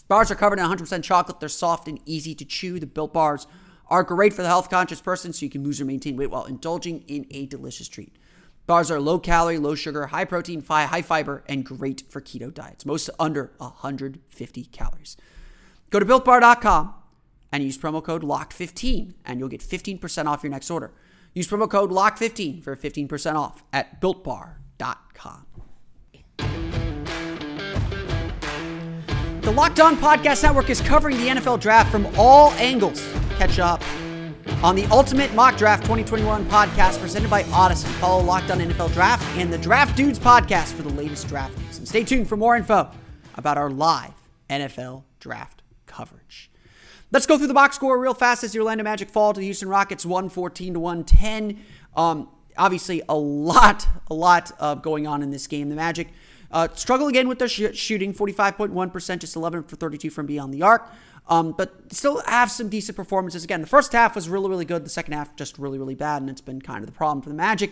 Bars 0.08 0.30
are 0.30 0.36
covered 0.36 0.60
in 0.60 0.66
100% 0.66 1.04
chocolate. 1.04 1.40
They're 1.40 1.50
soft 1.50 1.88
and 1.88 2.00
easy 2.06 2.36
to 2.36 2.46
chew. 2.46 2.80
The 2.80 2.88
Built 2.88 3.14
Bars 3.14 3.48
are 3.88 4.04
great 4.04 4.34
for 4.34 4.42
the 4.42 4.48
health 4.48 4.70
conscious 4.70 5.02
person 5.02 5.34
so 5.34 5.46
you 5.46 5.50
can 5.50 5.64
lose 5.64 5.82
or 5.82 5.86
maintain 5.86 6.16
weight 6.16 6.30
while 6.30 6.46
indulging 6.46 7.04
in 7.08 7.26
a 7.32 7.46
delicious 7.46 7.88
treat. 7.88 8.16
Bars 8.68 8.92
are 8.92 9.00
low 9.00 9.18
calorie, 9.18 9.58
low 9.58 9.74
sugar, 9.74 10.08
high 10.08 10.26
protein, 10.26 10.64
high 10.64 11.02
fiber, 11.02 11.44
and 11.48 11.66
great 11.66 12.04
for 12.10 12.22
keto 12.22 12.54
diets. 12.54 12.86
Most 12.86 13.10
under 13.20 13.52
150 13.58 14.66
calories. 14.66 15.18
Go 15.90 16.00
to 16.00 16.06
builtbar.com 16.06 16.94
and 17.52 17.64
use 17.64 17.78
promo 17.78 18.04
code 18.04 18.22
LOCK15 18.22 19.14
and 19.26 19.40
you'll 19.40 19.50
get 19.50 19.62
15% 19.62 20.26
off 20.28 20.44
your 20.44 20.52
next 20.52 20.70
order. 20.70 20.92
Use 21.34 21.48
promo 21.48 21.70
code 21.70 21.92
LOCK15 21.92 22.64
for 22.64 22.76
15% 22.76 23.36
off 23.36 23.64
at 23.72 24.02
builtbar.com. 24.02 25.46
The 29.42 29.52
Locked 29.52 29.80
On 29.80 29.96
Podcast 29.96 30.44
Network 30.44 30.70
is 30.70 30.82
covering 30.82 31.18
the 31.18 31.28
NFL 31.28 31.60
draft 31.60 31.92
from 31.92 32.08
all 32.18 32.52
angles 32.52 33.02
catch 33.38 33.58
up 33.58 33.82
on 34.64 34.76
the 34.76 34.86
Ultimate 34.88 35.34
Mock 35.34 35.58
Draft 35.58 35.84
2021 35.84 36.46
podcast 36.46 37.00
presented 37.00 37.30
by 37.30 37.44
Audacy. 37.44 37.88
Follow 38.00 38.22
Locked 38.22 38.52
On 38.52 38.60
NFL 38.60 38.94
Draft 38.94 39.24
and 39.38 39.52
the 39.52 39.58
Draft 39.58 39.96
Dudes 39.96 40.20
podcast 40.20 40.74
for 40.74 40.84
the 40.84 40.90
latest 40.90 41.28
draft 41.28 41.58
news. 41.58 41.78
And 41.78 41.88
stay 41.88 42.04
tuned 42.04 42.28
for 42.28 42.36
more 42.38 42.56
info 42.56 42.92
about 43.36 43.58
our 43.58 43.70
live 43.70 44.14
NFL 44.50 45.04
draft 45.20 45.62
coverage. 45.86 46.52
Let's 47.12 47.26
go 47.26 47.40
through 47.40 47.48
the 47.48 47.56
box 47.56 47.76
score 47.76 47.98
real 47.98 48.14
fast 48.14 48.44
as 48.44 48.52
the 48.52 48.60
Orlando 48.60 48.84
Magic 48.84 49.10
fall 49.10 49.34
to 49.34 49.40
the 49.40 49.46
Houston 49.46 49.68
Rockets 49.68 50.06
114 50.06 50.74
to 50.74 50.80
110. 50.80 51.60
Um, 51.96 52.30
obviously, 52.56 53.02
a 53.10 53.16
lot, 53.16 53.88
a 54.12 54.14
lot 54.14 54.52
uh, 54.60 54.76
going 54.76 55.08
on 55.08 55.24
in 55.24 55.32
this 55.32 55.48
game. 55.48 55.70
The 55.70 55.76
Magic 55.76 56.10
uh, 56.52 56.68
struggle 56.76 57.08
again 57.08 57.28
with 57.28 57.40
their 57.40 57.48
sh- 57.48 57.74
shooting 57.74 58.14
45.1%, 58.14 59.20
just 59.20 59.36
11 59.36 59.64
for 59.64 59.76
32 59.76 60.12
from 60.12 60.28
beyond 60.28 60.54
the 60.54 60.62
arc. 60.62 60.88
Um, 61.28 61.54
but 61.58 61.92
still 61.92 62.22
have 62.28 62.52
some 62.52 62.70
decent 62.70 62.96
performances. 62.96 63.44
Again, 63.44 63.62
the 63.62 63.68
first 63.68 63.92
half 63.92 64.14
was 64.14 64.30
really, 64.30 64.50
really 64.50 64.66
good. 64.66 64.86
The 64.86 64.90
second 64.90 65.14
half 65.14 65.36
just 65.36 65.58
really, 65.58 65.80
really 65.80 65.96
bad, 65.96 66.22
and 66.22 66.30
it's 66.30 66.42
been 66.42 66.62
kind 66.62 66.84
of 66.84 66.86
the 66.86 66.96
problem 66.96 67.24
for 67.24 67.30
the 67.30 67.36
Magic. 67.36 67.72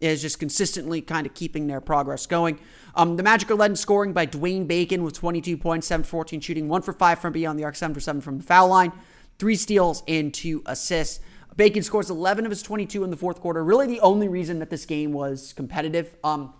Is 0.00 0.22
just 0.22 0.38
consistently 0.38 1.00
kind 1.00 1.26
of 1.26 1.34
keeping 1.34 1.66
their 1.66 1.80
progress 1.80 2.26
going. 2.26 2.58
Um, 2.94 3.16
the 3.16 3.22
Magic 3.22 3.50
are 3.50 3.54
led 3.54 3.70
in 3.70 3.76
scoring 3.76 4.12
by 4.12 4.26
Dwayne 4.26 4.66
Bacon 4.66 5.02
with 5.02 5.14
22 5.14 5.56
points, 5.56 5.86
7 5.86 6.04
for 6.04 6.10
14 6.10 6.40
shooting, 6.40 6.68
1 6.68 6.82
for 6.82 6.92
5 6.92 7.18
from 7.18 7.32
beyond 7.32 7.58
the 7.58 7.64
arc, 7.64 7.76
7 7.76 7.94
for 7.94 8.00
7 8.00 8.20
from 8.20 8.38
the 8.38 8.44
foul 8.44 8.68
line, 8.68 8.92
3 9.38 9.56
steals, 9.56 10.02
and 10.06 10.32
2 10.32 10.62
assists. 10.66 11.20
Bacon 11.56 11.82
scores 11.82 12.10
11 12.10 12.44
of 12.44 12.50
his 12.50 12.62
22 12.62 13.02
in 13.02 13.10
the 13.10 13.16
fourth 13.16 13.40
quarter. 13.40 13.64
Really, 13.64 13.86
the 13.86 14.00
only 14.00 14.28
reason 14.28 14.58
that 14.58 14.68
this 14.68 14.84
game 14.84 15.12
was 15.12 15.54
competitive. 15.54 16.14
Um, 16.22 16.52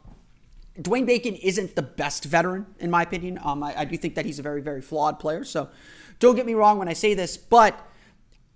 Dwayne 0.81 1.07
Bacon 1.07 1.35
isn't 1.37 1.75
the 1.75 1.83
best 1.83 2.25
veteran, 2.25 2.67
in 2.79 2.91
my 2.91 3.03
opinion. 3.03 3.39
Um, 3.43 3.63
I, 3.63 3.81
I 3.81 3.85
do 3.85 3.97
think 3.97 4.15
that 4.15 4.25
he's 4.25 4.39
a 4.39 4.43
very, 4.43 4.63
very 4.63 4.81
flawed 4.81 5.19
player. 5.19 5.45
So 5.45 5.69
don't 6.19 6.35
get 6.35 6.47
me 6.47 6.55
wrong 6.55 6.79
when 6.79 6.89
I 6.89 6.95
say 6.95 7.15
this, 7.15 7.37
but 7.37 7.79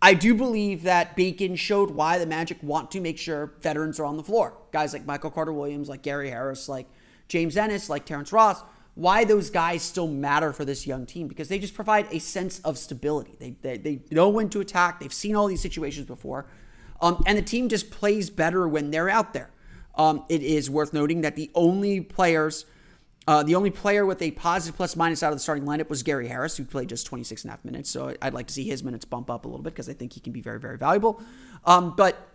I 0.02 0.14
do 0.14 0.34
believe 0.34 0.84
that 0.84 1.14
Bacon 1.14 1.56
showed 1.56 1.90
why 1.90 2.18
the 2.18 2.26
Magic 2.26 2.62
want 2.62 2.90
to 2.92 3.00
make 3.00 3.18
sure 3.18 3.52
veterans 3.60 4.00
are 4.00 4.06
on 4.06 4.16
the 4.16 4.22
floor. 4.22 4.56
Guys 4.72 4.92
like 4.92 5.04
Michael 5.04 5.30
Carter 5.30 5.52
Williams, 5.52 5.88
like 5.88 6.02
Gary 6.02 6.30
Harris, 6.30 6.68
like 6.68 6.86
James 7.28 7.56
Ennis, 7.56 7.90
like 7.90 8.06
Terrence 8.06 8.32
Ross, 8.32 8.62
why 8.94 9.24
those 9.24 9.50
guys 9.50 9.82
still 9.82 10.08
matter 10.08 10.52
for 10.52 10.64
this 10.64 10.86
young 10.86 11.06
team 11.06 11.28
because 11.28 11.48
they 11.48 11.58
just 11.58 11.74
provide 11.74 12.06
a 12.10 12.18
sense 12.18 12.60
of 12.60 12.78
stability. 12.78 13.36
They, 13.38 13.50
they, 13.60 13.76
they 13.76 14.00
know 14.10 14.28
when 14.28 14.48
to 14.50 14.60
attack, 14.60 15.00
they've 15.00 15.12
seen 15.12 15.36
all 15.36 15.46
these 15.46 15.62
situations 15.62 16.06
before, 16.06 16.46
um, 17.00 17.22
and 17.26 17.36
the 17.38 17.42
team 17.42 17.68
just 17.68 17.90
plays 17.90 18.30
better 18.30 18.66
when 18.66 18.90
they're 18.90 19.08
out 19.08 19.32
there. 19.32 19.50
Um, 19.94 20.24
it 20.28 20.42
is 20.42 20.70
worth 20.70 20.92
noting 20.92 21.20
that 21.22 21.36
the 21.36 21.50
only 21.54 22.00
players 22.00 22.64
uh, 23.26 23.42
the 23.42 23.54
only 23.54 23.70
player 23.70 24.06
with 24.06 24.22
a 24.22 24.30
positive 24.32 24.76
plus 24.76 24.96
minus 24.96 25.22
out 25.22 25.32
of 25.32 25.36
the 25.36 25.42
starting 25.42 25.64
lineup 25.64 25.88
was 25.88 26.02
Gary 26.02 26.28
Harris, 26.28 26.56
who 26.56 26.64
played 26.64 26.88
just 26.88 27.06
26 27.06 27.44
and 27.44 27.50
a 27.50 27.52
half 27.52 27.64
minutes. 27.64 27.90
So 27.90 28.14
I'd 28.22 28.34
like 28.34 28.46
to 28.46 28.52
see 28.52 28.64
his 28.64 28.82
minutes 28.82 29.04
bump 29.04 29.30
up 29.30 29.44
a 29.44 29.48
little 29.48 29.62
bit 29.62 29.74
because 29.74 29.88
I 29.88 29.92
think 29.92 30.14
he 30.14 30.20
can 30.20 30.32
be 30.32 30.40
very, 30.40 30.58
very 30.58 30.78
valuable. 30.78 31.22
Um, 31.64 31.94
but 31.96 32.28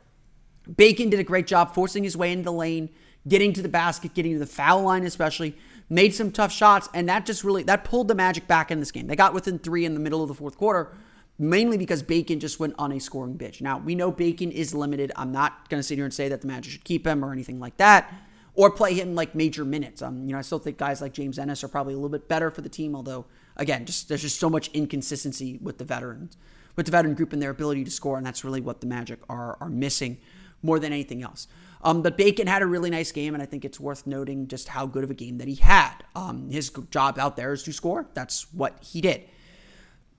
Bacon 0.73 1.09
did 1.09 1.19
a 1.19 1.23
great 1.23 1.47
job 1.47 1.73
forcing 1.73 2.03
his 2.03 2.15
way 2.15 2.31
into 2.31 2.43
the 2.43 2.51
lane, 2.51 2.89
getting 3.27 3.51
to 3.53 3.61
the 3.61 3.69
basket, 3.69 4.13
getting 4.13 4.33
to 4.33 4.39
the 4.39 4.45
foul 4.45 4.83
line, 4.83 5.05
especially. 5.05 5.57
Made 5.87 6.15
some 6.15 6.31
tough 6.31 6.51
shots, 6.51 6.89
and 6.95 7.07
that 7.09 7.27
just 7.27 7.43
really 7.43 7.61
that 7.63 7.83
pulled 7.83 8.07
the 8.07 8.15
Magic 8.15 8.47
back 8.47 8.71
in 8.71 8.79
this 8.79 8.91
game. 8.91 9.05
They 9.05 9.15
got 9.15 9.35
within 9.35 9.59
three 9.59 9.85
in 9.85 9.93
the 9.93 9.99
middle 9.99 10.23
of 10.23 10.27
the 10.27 10.33
fourth 10.33 10.57
quarter, 10.57 10.91
mainly 11.37 11.77
because 11.77 12.01
Bacon 12.01 12.39
just 12.39 12.59
went 12.59 12.73
on 12.79 12.91
a 12.91 12.99
scoring 12.99 13.37
bitch. 13.37 13.61
Now 13.61 13.77
we 13.77 13.93
know 13.93 14.11
Bacon 14.11 14.51
is 14.51 14.73
limited. 14.73 15.11
I'm 15.15 15.31
not 15.31 15.69
going 15.69 15.77
to 15.79 15.83
sit 15.83 15.99
here 15.99 16.05
and 16.05 16.13
say 16.13 16.27
that 16.27 16.41
the 16.41 16.47
Magic 16.47 16.71
should 16.71 16.83
keep 16.83 17.05
him 17.05 17.23
or 17.23 17.31
anything 17.31 17.59
like 17.59 17.77
that 17.77 18.11
or 18.55 18.71
play 18.71 18.93
him 18.93 19.15
like 19.15 19.35
major 19.35 19.65
minutes. 19.65 20.01
Um, 20.01 20.25
you 20.25 20.33
know, 20.33 20.39
I 20.39 20.41
still 20.41 20.59
think 20.59 20.77
guys 20.77 21.01
like 21.01 21.13
James 21.13 21.37
Ennis 21.37 21.63
are 21.63 21.67
probably 21.67 21.93
a 21.93 21.97
little 21.97 22.09
bit 22.09 22.27
better 22.27 22.49
for 22.49 22.61
the 22.61 22.69
team, 22.69 22.95
although 22.95 23.25
again, 23.57 23.85
just 23.85 24.09
there's 24.09 24.21
just 24.21 24.39
so 24.39 24.49
much 24.49 24.69
inconsistency 24.73 25.59
with 25.61 25.77
the 25.77 25.85
veterans, 25.85 26.37
with 26.75 26.85
the 26.85 26.91
veteran 26.91 27.13
group 27.13 27.33
and 27.33 27.41
their 27.41 27.51
ability 27.51 27.83
to 27.83 27.91
score, 27.91 28.17
and 28.17 28.25
that's 28.25 28.43
really 28.43 28.61
what 28.61 28.81
the 28.81 28.87
Magic 28.87 29.19
are 29.29 29.57
are 29.59 29.69
missing 29.69 30.17
more 30.61 30.79
than 30.79 30.91
anything 30.91 31.21
else. 31.21 31.47
Um, 31.83 32.01
but 32.01 32.17
Bacon 32.17 32.47
had 32.47 32.63
a 32.63 32.65
really 32.65 32.89
nice 32.89 33.11
game, 33.11 33.35
and 33.35 33.43
I 33.43 33.45
think 33.45 33.63
it's 33.63 33.79
worth 33.79 34.07
noting 34.07 34.47
just 34.47 34.69
how 34.69 34.87
good 34.87 35.03
of 35.03 35.11
a 35.11 35.13
game 35.13 35.37
that 35.37 35.47
he 35.47 35.55
had. 35.55 35.93
Um, 36.15 36.49
his 36.49 36.71
job 36.89 37.19
out 37.19 37.35
there 37.35 37.53
is 37.53 37.61
to 37.63 37.73
score. 37.73 38.07
That's 38.15 38.51
what 38.51 38.83
he 38.83 39.01
did. 39.01 39.23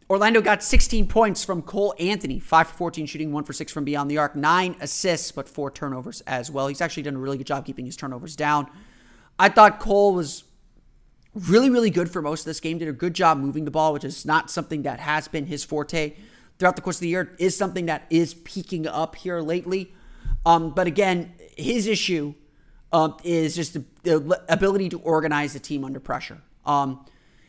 Orlando 0.08 0.40
got 0.40 0.62
16 0.62 1.08
points 1.08 1.44
from 1.44 1.62
Cole 1.62 1.92
Anthony, 1.98 2.38
5 2.38 2.68
for 2.68 2.74
14 2.74 3.06
shooting, 3.06 3.32
1 3.32 3.44
for 3.44 3.52
6 3.52 3.72
from 3.72 3.84
beyond 3.84 4.08
the 4.08 4.18
arc, 4.18 4.36
9 4.36 4.76
assists, 4.80 5.32
but 5.32 5.48
4 5.48 5.70
turnovers 5.72 6.20
as 6.22 6.48
well. 6.48 6.68
He's 6.68 6.80
actually 6.80 7.02
done 7.02 7.16
a 7.16 7.18
really 7.18 7.38
good 7.38 7.46
job 7.46 7.66
keeping 7.66 7.86
his 7.86 7.96
turnovers 7.96 8.36
down. 8.36 8.70
I 9.38 9.48
thought 9.48 9.80
Cole 9.80 10.14
was 10.14 10.44
really, 11.34 11.70
really 11.70 11.90
good 11.90 12.08
for 12.08 12.22
most 12.22 12.40
of 12.40 12.46
this 12.46 12.60
game, 12.60 12.78
did 12.78 12.88
a 12.88 12.92
good 12.92 13.14
job 13.14 13.38
moving 13.38 13.64
the 13.64 13.70
ball, 13.70 13.92
which 13.92 14.04
is 14.04 14.24
not 14.24 14.48
something 14.50 14.82
that 14.82 15.00
has 15.00 15.26
been 15.26 15.46
his 15.46 15.64
forte 15.64 16.14
throughout 16.58 16.76
the 16.76 16.82
course 16.82 16.96
of 16.96 17.00
the 17.00 17.08
year, 17.08 17.34
is 17.38 17.56
something 17.56 17.86
that 17.86 18.06
is 18.08 18.34
peaking 18.34 18.86
up 18.86 19.16
here 19.16 19.40
lately. 19.40 19.92
Um, 20.46 20.70
but 20.70 20.86
again, 20.86 21.34
his 21.56 21.88
issue 21.88 22.34
um, 22.92 23.16
is 23.24 23.56
just 23.56 23.74
the, 23.74 23.84
the, 24.04 24.42
ability 24.48 24.88
to 24.90 25.00
organize 25.00 25.52
the 25.52 25.58
team 25.58 25.84
under 25.84 26.00
pressure. 26.00 26.40
Um, 26.64 27.04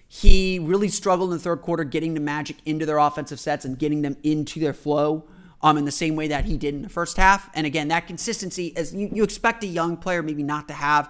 he 0.07 0.59
really 0.59 0.87
struggled 0.87 1.31
in 1.31 1.37
the 1.37 1.43
third 1.43 1.61
quarter 1.61 1.83
getting 1.83 2.13
the 2.13 2.19
Magic 2.19 2.57
into 2.65 2.85
their 2.85 2.97
offensive 2.97 3.39
sets 3.39 3.65
and 3.65 3.77
getting 3.77 4.01
them 4.01 4.17
into 4.23 4.59
their 4.59 4.73
flow 4.73 5.27
um, 5.61 5.77
in 5.77 5.85
the 5.85 5.91
same 5.91 6.15
way 6.15 6.27
that 6.27 6.45
he 6.45 6.57
did 6.57 6.73
in 6.73 6.81
the 6.81 6.89
first 6.89 7.17
half. 7.17 7.49
And 7.53 7.67
again, 7.67 7.89
that 7.89 8.08
consistency, 8.08 8.75
as 8.77 8.93
you, 8.93 9.10
you 9.12 9.23
expect 9.23 9.63
a 9.63 9.67
young 9.67 9.97
player 9.97 10.23
maybe 10.23 10.43
not 10.43 10.67
to 10.69 10.73
have 10.73 11.10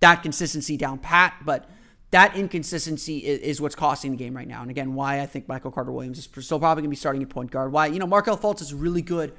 that 0.00 0.22
consistency 0.22 0.76
down 0.76 0.98
pat, 0.98 1.34
but 1.44 1.68
that 2.10 2.36
inconsistency 2.36 3.18
is, 3.18 3.40
is, 3.40 3.60
what's 3.60 3.74
costing 3.74 4.12
the 4.12 4.16
game 4.16 4.34
right 4.34 4.48
now. 4.48 4.62
And 4.62 4.70
again, 4.70 4.94
why 4.94 5.20
I 5.20 5.26
think 5.26 5.48
Michael 5.48 5.70
Carter 5.70 5.92
Williams 5.92 6.18
is 6.18 6.28
still 6.44 6.58
probably 6.58 6.82
going 6.82 6.90
to 6.90 6.90
be 6.90 6.96
starting 6.96 7.22
at 7.22 7.28
point 7.28 7.50
guard. 7.50 7.72
Why, 7.72 7.86
you 7.86 7.98
know, 7.98 8.06
Markelle 8.06 8.38
Fultz 8.38 8.62
is 8.62 8.72
really 8.72 9.02
good 9.02 9.34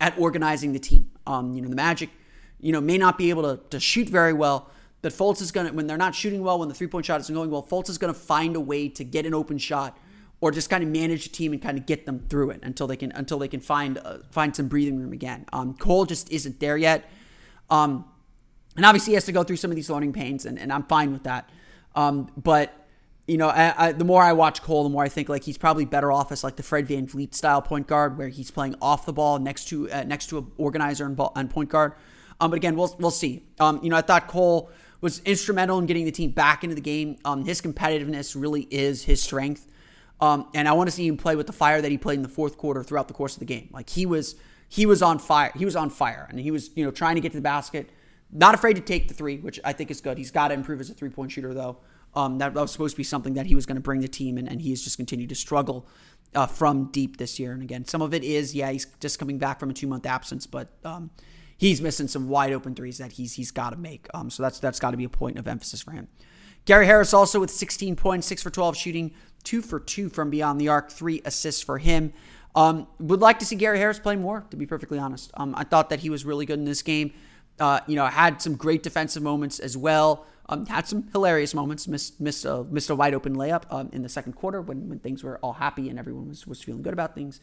at 0.00 0.18
organizing 0.18 0.72
the 0.72 0.78
team. 0.78 1.10
Um, 1.26 1.54
you 1.54 1.60
know, 1.60 1.68
the 1.68 1.76
Magic, 1.76 2.10
you 2.60 2.72
know, 2.72 2.80
may 2.80 2.98
not 2.98 3.18
be 3.18 3.30
able 3.30 3.42
to, 3.42 3.62
to 3.70 3.78
shoot 3.78 4.08
very 4.08 4.32
well, 4.32 4.70
that 5.04 5.12
Fultz 5.12 5.42
is 5.42 5.52
going 5.52 5.66
to, 5.66 5.72
when 5.74 5.86
they're 5.86 5.98
not 5.98 6.14
shooting 6.14 6.42
well, 6.42 6.58
when 6.58 6.68
the 6.68 6.74
three 6.74 6.86
point 6.86 7.04
shot 7.04 7.20
isn't 7.20 7.34
going 7.34 7.50
well, 7.50 7.62
Fultz 7.62 7.90
is 7.90 7.98
going 7.98 8.12
to 8.12 8.18
find 8.18 8.56
a 8.56 8.60
way 8.60 8.88
to 8.88 9.04
get 9.04 9.26
an 9.26 9.34
open 9.34 9.58
shot 9.58 9.98
or 10.40 10.50
just 10.50 10.70
kind 10.70 10.82
of 10.82 10.88
manage 10.88 11.24
the 11.24 11.28
team 11.28 11.52
and 11.52 11.60
kind 11.60 11.76
of 11.76 11.84
get 11.84 12.06
them 12.06 12.24
through 12.30 12.50
it 12.50 12.60
until 12.62 12.86
they 12.86 12.96
can 12.96 13.12
until 13.12 13.38
they 13.38 13.46
can 13.46 13.60
find 13.60 13.98
uh, 13.98 14.18
find 14.30 14.56
some 14.56 14.66
breathing 14.66 14.98
room 14.98 15.12
again. 15.12 15.44
Um, 15.52 15.74
Cole 15.74 16.06
just 16.06 16.32
isn't 16.32 16.58
there 16.58 16.78
yet, 16.78 17.08
um, 17.68 18.06
and 18.76 18.86
obviously 18.86 19.10
he 19.10 19.14
has 19.14 19.26
to 19.26 19.32
go 19.32 19.44
through 19.44 19.56
some 19.56 19.70
of 19.70 19.76
these 19.76 19.90
learning 19.90 20.14
pains, 20.14 20.46
and, 20.46 20.58
and 20.58 20.72
I'm 20.72 20.84
fine 20.84 21.12
with 21.12 21.24
that. 21.24 21.50
Um, 21.94 22.32
but 22.38 22.72
you 23.26 23.36
know, 23.36 23.48
I, 23.48 23.88
I, 23.88 23.92
the 23.92 24.04
more 24.04 24.22
I 24.22 24.32
watch 24.32 24.62
Cole, 24.62 24.84
the 24.84 24.90
more 24.90 25.04
I 25.04 25.10
think 25.10 25.28
like 25.28 25.44
he's 25.44 25.58
probably 25.58 25.84
better 25.84 26.10
off 26.10 26.32
as 26.32 26.42
like 26.42 26.56
the 26.56 26.62
Fred 26.62 26.88
VanVleet 26.88 27.34
style 27.34 27.60
point 27.60 27.86
guard, 27.86 28.16
where 28.16 28.28
he's 28.28 28.50
playing 28.50 28.74
off 28.80 29.04
the 29.04 29.12
ball 29.12 29.38
next 29.38 29.68
to 29.68 29.90
uh, 29.90 30.04
next 30.04 30.28
to 30.28 30.38
an 30.38 30.46
organizer 30.56 31.04
and, 31.04 31.14
ball, 31.14 31.32
and 31.36 31.50
point 31.50 31.68
guard. 31.68 31.92
Um, 32.40 32.50
but 32.50 32.56
again, 32.56 32.76
we'll 32.76 32.94
we'll 32.98 33.10
see. 33.10 33.44
Um, 33.60 33.80
you 33.82 33.90
know, 33.90 33.96
I 33.96 34.02
thought 34.02 34.28
Cole 34.28 34.70
was 35.04 35.20
instrumental 35.26 35.78
in 35.78 35.84
getting 35.84 36.06
the 36.06 36.10
team 36.10 36.30
back 36.30 36.64
into 36.64 36.74
the 36.74 36.80
game. 36.80 37.18
Um, 37.26 37.44
his 37.44 37.60
competitiveness 37.60 38.34
really 38.40 38.62
is 38.70 39.04
his 39.04 39.22
strength. 39.22 39.68
Um, 40.18 40.48
and 40.54 40.66
I 40.66 40.72
want 40.72 40.88
to 40.88 40.92
see 40.92 41.06
him 41.06 41.18
play 41.18 41.36
with 41.36 41.46
the 41.46 41.52
fire 41.52 41.82
that 41.82 41.90
he 41.90 41.98
played 41.98 42.16
in 42.16 42.22
the 42.22 42.28
fourth 42.28 42.56
quarter 42.56 42.82
throughout 42.82 43.08
the 43.08 43.14
course 43.14 43.34
of 43.34 43.40
the 43.40 43.44
game. 43.44 43.68
Like 43.70 43.90
he 43.90 44.06
was, 44.06 44.34
he 44.66 44.86
was 44.86 45.02
on 45.02 45.18
fire. 45.18 45.52
He 45.54 45.66
was 45.66 45.76
on 45.76 45.90
fire, 45.90 46.26
and 46.30 46.40
he 46.40 46.50
was, 46.50 46.70
you 46.74 46.86
know, 46.86 46.90
trying 46.90 47.16
to 47.16 47.20
get 47.20 47.32
to 47.32 47.38
the 47.38 47.42
basket. 47.42 47.90
Not 48.32 48.54
afraid 48.54 48.74
to 48.74 48.80
take 48.80 49.08
the 49.08 49.14
three, 49.14 49.36
which 49.36 49.60
I 49.62 49.74
think 49.74 49.90
is 49.90 50.00
good. 50.00 50.16
He's 50.16 50.30
got 50.30 50.48
to 50.48 50.54
improve 50.54 50.80
as 50.80 50.88
a 50.88 50.94
three 50.94 51.10
point 51.10 51.32
shooter, 51.32 51.52
though. 51.52 51.76
Um, 52.14 52.38
that, 52.38 52.54
that, 52.54 52.60
was 52.62 52.72
supposed 52.72 52.94
to 52.94 52.96
be 52.96 53.04
something 53.04 53.34
that 53.34 53.44
he 53.44 53.54
was 53.54 53.66
going 53.66 53.76
to 53.76 53.82
bring 53.82 54.00
the 54.00 54.08
team, 54.08 54.38
and, 54.38 54.48
and 54.48 54.62
he 54.62 54.70
has 54.70 54.82
just 54.82 54.96
continued 54.96 55.28
to 55.28 55.34
struggle 55.34 55.86
uh, 56.34 56.46
from 56.46 56.86
deep 56.92 57.18
this 57.18 57.38
year. 57.38 57.52
And 57.52 57.62
again, 57.62 57.84
some 57.84 58.00
of 58.00 58.14
it 58.14 58.24
is, 58.24 58.54
yeah, 58.54 58.70
he's 58.70 58.86
just 59.00 59.18
coming 59.18 59.36
back 59.36 59.60
from 59.60 59.68
a 59.68 59.74
two 59.74 59.86
month 59.86 60.06
absence, 60.06 60.46
but 60.46 60.68
um, 60.82 61.10
he's 61.56 61.80
missing 61.80 62.08
some 62.08 62.28
wide 62.28 62.52
open 62.52 62.74
threes 62.74 62.98
that 62.98 63.12
he's 63.12 63.34
he's 63.34 63.50
got 63.50 63.70
to 63.70 63.76
make. 63.76 64.06
Um, 64.14 64.30
so 64.30 64.42
that's 64.42 64.58
that's 64.58 64.78
got 64.78 64.92
to 64.92 64.96
be 64.96 65.04
a 65.04 65.08
point 65.08 65.38
of 65.38 65.46
emphasis 65.46 65.82
for 65.82 65.92
him. 65.92 66.08
Gary 66.64 66.86
Harris 66.86 67.12
also 67.12 67.40
with 67.40 67.50
16 67.50 67.94
points, 67.96 68.26
six 68.26 68.42
for 68.42 68.50
12 68.50 68.76
shooting, 68.76 69.12
two 69.42 69.60
for 69.60 69.78
two 69.78 70.08
from 70.08 70.30
beyond 70.30 70.60
the 70.60 70.68
arc, 70.68 70.90
three 70.90 71.20
assists 71.24 71.62
for 71.62 71.78
him. 71.78 72.12
Um, 72.54 72.86
would 72.98 73.20
like 73.20 73.38
to 73.40 73.44
see 73.44 73.56
Gary 73.56 73.78
Harris 73.78 73.98
play 73.98 74.16
more, 74.16 74.46
to 74.50 74.56
be 74.56 74.64
perfectly 74.64 74.98
honest. 74.98 75.30
Um, 75.34 75.54
I 75.56 75.64
thought 75.64 75.90
that 75.90 76.00
he 76.00 76.08
was 76.08 76.24
really 76.24 76.46
good 76.46 76.58
in 76.58 76.64
this 76.64 76.82
game. 76.82 77.12
Uh, 77.58 77.80
you 77.86 77.96
know, 77.96 78.06
had 78.06 78.40
some 78.40 78.56
great 78.56 78.82
defensive 78.82 79.22
moments 79.22 79.58
as 79.58 79.76
well. 79.76 80.26
Um, 80.48 80.66
had 80.66 80.86
some 80.86 81.08
hilarious 81.12 81.54
moments. 81.54 81.88
Missed 81.88 82.20
missed 82.20 82.44
a, 82.44 82.64
missed 82.64 82.90
a 82.90 82.94
wide 82.94 83.14
open 83.14 83.34
layup 83.36 83.62
um, 83.70 83.90
in 83.92 84.02
the 84.02 84.08
second 84.08 84.34
quarter 84.34 84.60
when, 84.60 84.88
when 84.88 84.98
things 84.98 85.24
were 85.24 85.38
all 85.38 85.54
happy 85.54 85.88
and 85.88 85.98
everyone 85.98 86.28
was 86.28 86.46
was 86.46 86.62
feeling 86.62 86.82
good 86.82 86.92
about 86.92 87.14
things. 87.14 87.40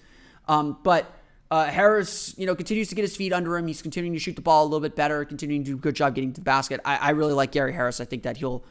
Um, 0.47 0.77
but 0.83 1.13
uh, 1.51 1.65
Harris, 1.65 2.33
you 2.37 2.45
know, 2.45 2.55
continues 2.55 2.87
to 2.87 2.95
get 2.95 3.01
his 3.01 3.17
feet 3.17 3.33
under 3.33 3.57
him. 3.57 3.67
He's 3.67 3.81
continuing 3.81 4.13
to 4.13 4.19
shoot 4.19 4.37
the 4.37 4.41
ball 4.41 4.63
a 4.63 4.67
little 4.67 4.79
bit 4.79 4.95
better, 4.95 5.25
continuing 5.25 5.65
to 5.65 5.71
do 5.71 5.75
a 5.75 5.79
good 5.79 5.95
job 5.95 6.15
getting 6.15 6.31
to 6.31 6.39
the 6.39 6.45
basket. 6.45 6.79
I, 6.85 6.95
I 6.95 7.09
really 7.09 7.33
like 7.33 7.51
Gary 7.51 7.73
Harris. 7.73 7.99
I 7.99 8.05
think 8.05 8.23
that 8.23 8.37
he'll 8.37 8.63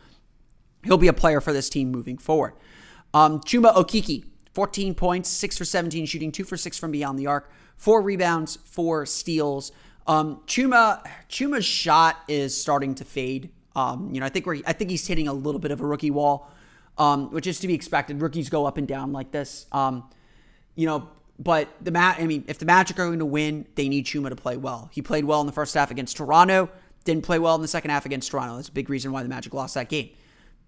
he'll 0.85 0.97
be 0.97 1.09
a 1.09 1.13
player 1.13 1.43
for 1.43 1.53
this 1.53 1.69
team 1.69 1.91
moving 1.91 2.17
forward. 2.17 2.55
Um, 3.13 3.41
Chuma 3.41 3.75
Okeke, 3.75 4.25
14 4.55 4.95
points, 4.95 5.29
6 5.29 5.59
for 5.59 5.67
17 5.67 6.07
shooting, 6.07 6.33
2 6.33 6.43
for 6.43 6.57
6 6.57 6.79
from 6.79 6.91
beyond 6.91 7.19
the 7.19 7.27
arc, 7.27 7.53
4 7.77 8.01
rebounds, 8.01 8.57
4 8.65 9.05
steals. 9.05 9.73
Um, 10.07 10.41
Chuma 10.47 11.05
Chuma's 11.29 11.67
shot 11.67 12.17
is 12.29 12.59
starting 12.59 12.95
to 12.95 13.05
fade. 13.05 13.51
Um, 13.77 14.09
you 14.11 14.21
know, 14.21 14.27
I 14.27 14.31
think 14.31 14.47
we're 14.47 14.63
I 14.67 14.73
think 14.73 14.89
he's 14.89 15.07
hitting 15.07 15.29
a 15.29 15.35
little 15.35 15.61
bit 15.61 15.71
of 15.71 15.83
a 15.83 15.87
rookie 15.87 16.11
wall, 16.11 16.51
um, 16.97 17.31
which 17.31 17.47
is 17.47 17.61
to 17.61 17.67
be 17.67 17.75
expected. 17.75 18.23
Rookies 18.23 18.49
go 18.49 18.65
up 18.65 18.79
and 18.79 18.89
down 18.89 19.13
like 19.13 19.33
this. 19.33 19.67
Um, 19.71 20.09
you 20.77 20.87
know, 20.87 21.11
but 21.41 21.69
the 21.81 21.91
Ma- 21.91 22.15
I 22.19 22.27
mean, 22.27 22.45
if 22.49 22.59
the 22.59 22.67
Magic 22.67 22.99
are 22.99 23.07
going 23.07 23.19
to 23.19 23.27
win, 23.27 23.67
they 23.75 23.89
need 23.89 24.05
Chuma 24.05 24.29
to 24.29 24.37
play 24.37 24.59
well. 24.59 24.91
He 24.93 25.01
played 25.01 25.25
well 25.25 25.41
in 25.41 25.47
the 25.47 25.53
first 25.53 25.73
half 25.75 25.91
against 25.91 26.19
Toronto. 26.19 26.69
Didn't 27.05 27.25
play 27.25 27.39
well 27.39 27.55
in 27.55 27.63
the 27.63 27.69
second 27.69 27.91
half 27.91 28.05
against 28.05 28.31
Toronto. 28.31 28.57
That's 28.57 28.69
a 28.69 28.73
big 28.73 28.91
reason 28.91 29.11
why 29.11 29.23
the 29.23 29.29
Magic 29.31 29.55
lost 29.55 29.75
that 29.75 29.89
game. 29.89 30.11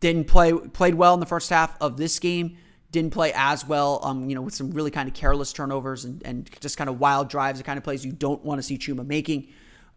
Didn't 0.01 0.29
play 0.29 0.53
played 0.53 0.95
well 0.95 1.13
in 1.13 1.21
the 1.21 1.27
first 1.27 1.51
half 1.51 1.77
of 1.81 1.99
this 1.99 2.19
game. 2.19 2.57
Didn't 2.91 3.13
play 3.13 3.33
as 3.35 3.67
well. 3.67 4.01
Um, 4.03 4.31
you 4.31 4.35
know, 4.35 4.41
with 4.41 4.55
some 4.55 4.71
really 4.71 4.91
kind 4.91 5.09
of 5.09 5.15
careless 5.15 5.53
turnovers 5.53 6.07
and, 6.07 6.23
and 6.25 6.51
just 6.61 6.79
kind 6.79 6.89
of 6.89 6.99
wild 6.99 7.29
drives, 7.29 7.59
the 7.59 7.65
kind 7.65 7.77
of 7.77 7.85
plays 7.85 8.05
you 8.05 8.13
don't 8.13 8.43
want 8.43 8.59
to 8.59 8.63
see 8.63 8.79
Chuma 8.79 9.07
making. 9.07 9.49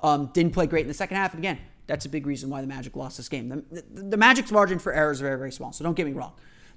Um, 0.01 0.29
didn't 0.33 0.53
play 0.53 0.67
great 0.67 0.81
in 0.81 0.87
the 0.89 0.93
second 0.93 1.15
half. 1.15 1.33
And 1.33 1.39
again, 1.39 1.57
that's 1.87 2.05
a 2.05 2.09
big 2.09 2.27
reason 2.27 2.49
why 2.49 2.59
the 2.59 2.67
Magic 2.67 2.97
lost 2.97 3.15
this 3.15 3.29
game. 3.29 3.47
The, 3.49 3.81
the, 3.81 4.01
the 4.01 4.17
Magic's 4.17 4.51
margin 4.51 4.77
for 4.77 4.91
error 4.93 5.11
is 5.11 5.21
very, 5.21 5.37
very 5.37 5.51
small. 5.51 5.71
So 5.71 5.83
don't 5.85 5.95
get 5.95 6.05
me 6.05 6.11
wrong. 6.11 6.33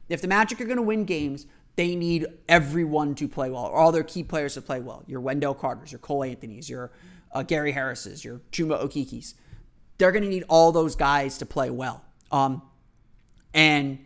If 0.09 0.23
the 0.23 0.29
Magic 0.29 0.61
are 0.61 0.65
going 0.65 0.77
to 0.77 0.83
win 0.83 1.05
games, 1.05 1.47
they 1.79 1.95
need 1.95 2.27
everyone 2.49 3.15
to 3.15 3.29
play 3.29 3.49
well, 3.51 3.67
or 3.67 3.77
all 3.77 3.93
their 3.93 4.03
key 4.03 4.25
players 4.25 4.55
to 4.55 4.61
play 4.61 4.81
well. 4.81 5.05
Your 5.07 5.21
Wendell 5.21 5.55
Carters, 5.55 5.93
your 5.93 6.01
Cole 6.01 6.25
Anthony's, 6.25 6.69
your 6.69 6.91
uh, 7.31 7.45
Gary 7.45 7.71
Harris's, 7.71 8.25
your 8.25 8.41
Chuma 8.51 8.83
Okeke's. 8.83 9.37
they're 9.97 10.11
going 10.11 10.25
to 10.25 10.29
need 10.29 10.43
all 10.49 10.73
those 10.73 10.97
guys 10.97 11.39
to 11.39 11.47
play 11.47 11.71
well. 11.71 12.05
Um, 12.33 12.63
and 13.55 14.05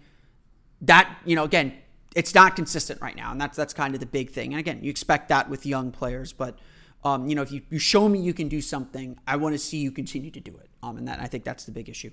that, 0.83 1.17
you 1.25 1.35
know, 1.35 1.45
again, 1.45 1.73
it's 2.15 2.35
not 2.35 2.57
consistent 2.57 3.01
right 3.01 3.17
now, 3.17 3.33
and 3.33 3.41
that's 3.41 3.57
that's 3.57 3.73
kind 3.73 3.95
of 3.95 4.01
the 4.01 4.07
big 4.07 4.33
thing. 4.33 4.53
And 4.53 4.61
again, 4.61 4.81
you 4.83 4.91
expect 4.91 5.31
that 5.31 5.49
with 5.49 5.65
young 5.65 5.93
players, 5.93 6.31
but 6.31 6.59
um, 7.05 7.27
you 7.27 7.35
know, 7.35 7.41
if 7.41 7.51
you, 7.51 7.63
you 7.71 7.79
show 7.79 8.07
me 8.07 8.19
you 8.19 8.35
can 8.35 8.49
do 8.49 8.61
something, 8.61 9.19
I 9.27 9.37
want 9.37 9.55
to 9.55 9.59
see 9.59 9.79
you 9.79 9.91
continue 9.91 10.31
to 10.31 10.41
do 10.41 10.53
it. 10.53 10.69
Um, 10.83 10.99
and 10.99 11.09
that 11.09 11.21
I 11.21 11.27
think 11.27 11.45
that's 11.45 11.65
the 11.65 11.73
big 11.73 11.89
issue. 11.89 12.11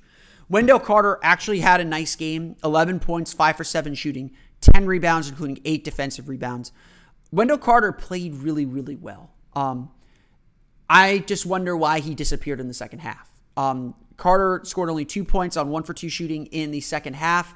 Wendell 0.47 0.79
Carter 0.79 1.19
actually 1.21 1.59
had 1.59 1.81
a 1.81 1.85
nice 1.85 2.15
game 2.15 2.55
11 2.63 3.01
points, 3.01 3.33
5 3.33 3.57
for 3.57 3.65
7 3.65 3.93
shooting, 3.93 4.31
10 4.61 4.85
rebounds, 4.85 5.29
including 5.29 5.59
8 5.65 5.83
defensive 5.83 6.29
rebounds. 6.29 6.71
Wendell 7.31 7.57
Carter 7.57 7.91
played 7.91 8.35
really, 8.35 8.65
really 8.65 8.95
well. 8.95 9.31
Um, 9.55 9.89
I 10.89 11.19
just 11.19 11.45
wonder 11.45 11.77
why 11.77 11.99
he 11.99 12.15
disappeared 12.15 12.59
in 12.59 12.67
the 12.67 12.73
second 12.73 12.99
half. 12.99 13.29
Um, 13.55 13.95
Carter 14.17 14.61
scored 14.63 14.89
only 14.89 15.05
two 15.05 15.23
points 15.23 15.55
on 15.55 15.69
one 15.69 15.83
for 15.83 15.93
two 15.93 16.09
shooting 16.09 16.47
in 16.47 16.71
the 16.71 16.81
second 16.81 17.15
half. 17.15 17.55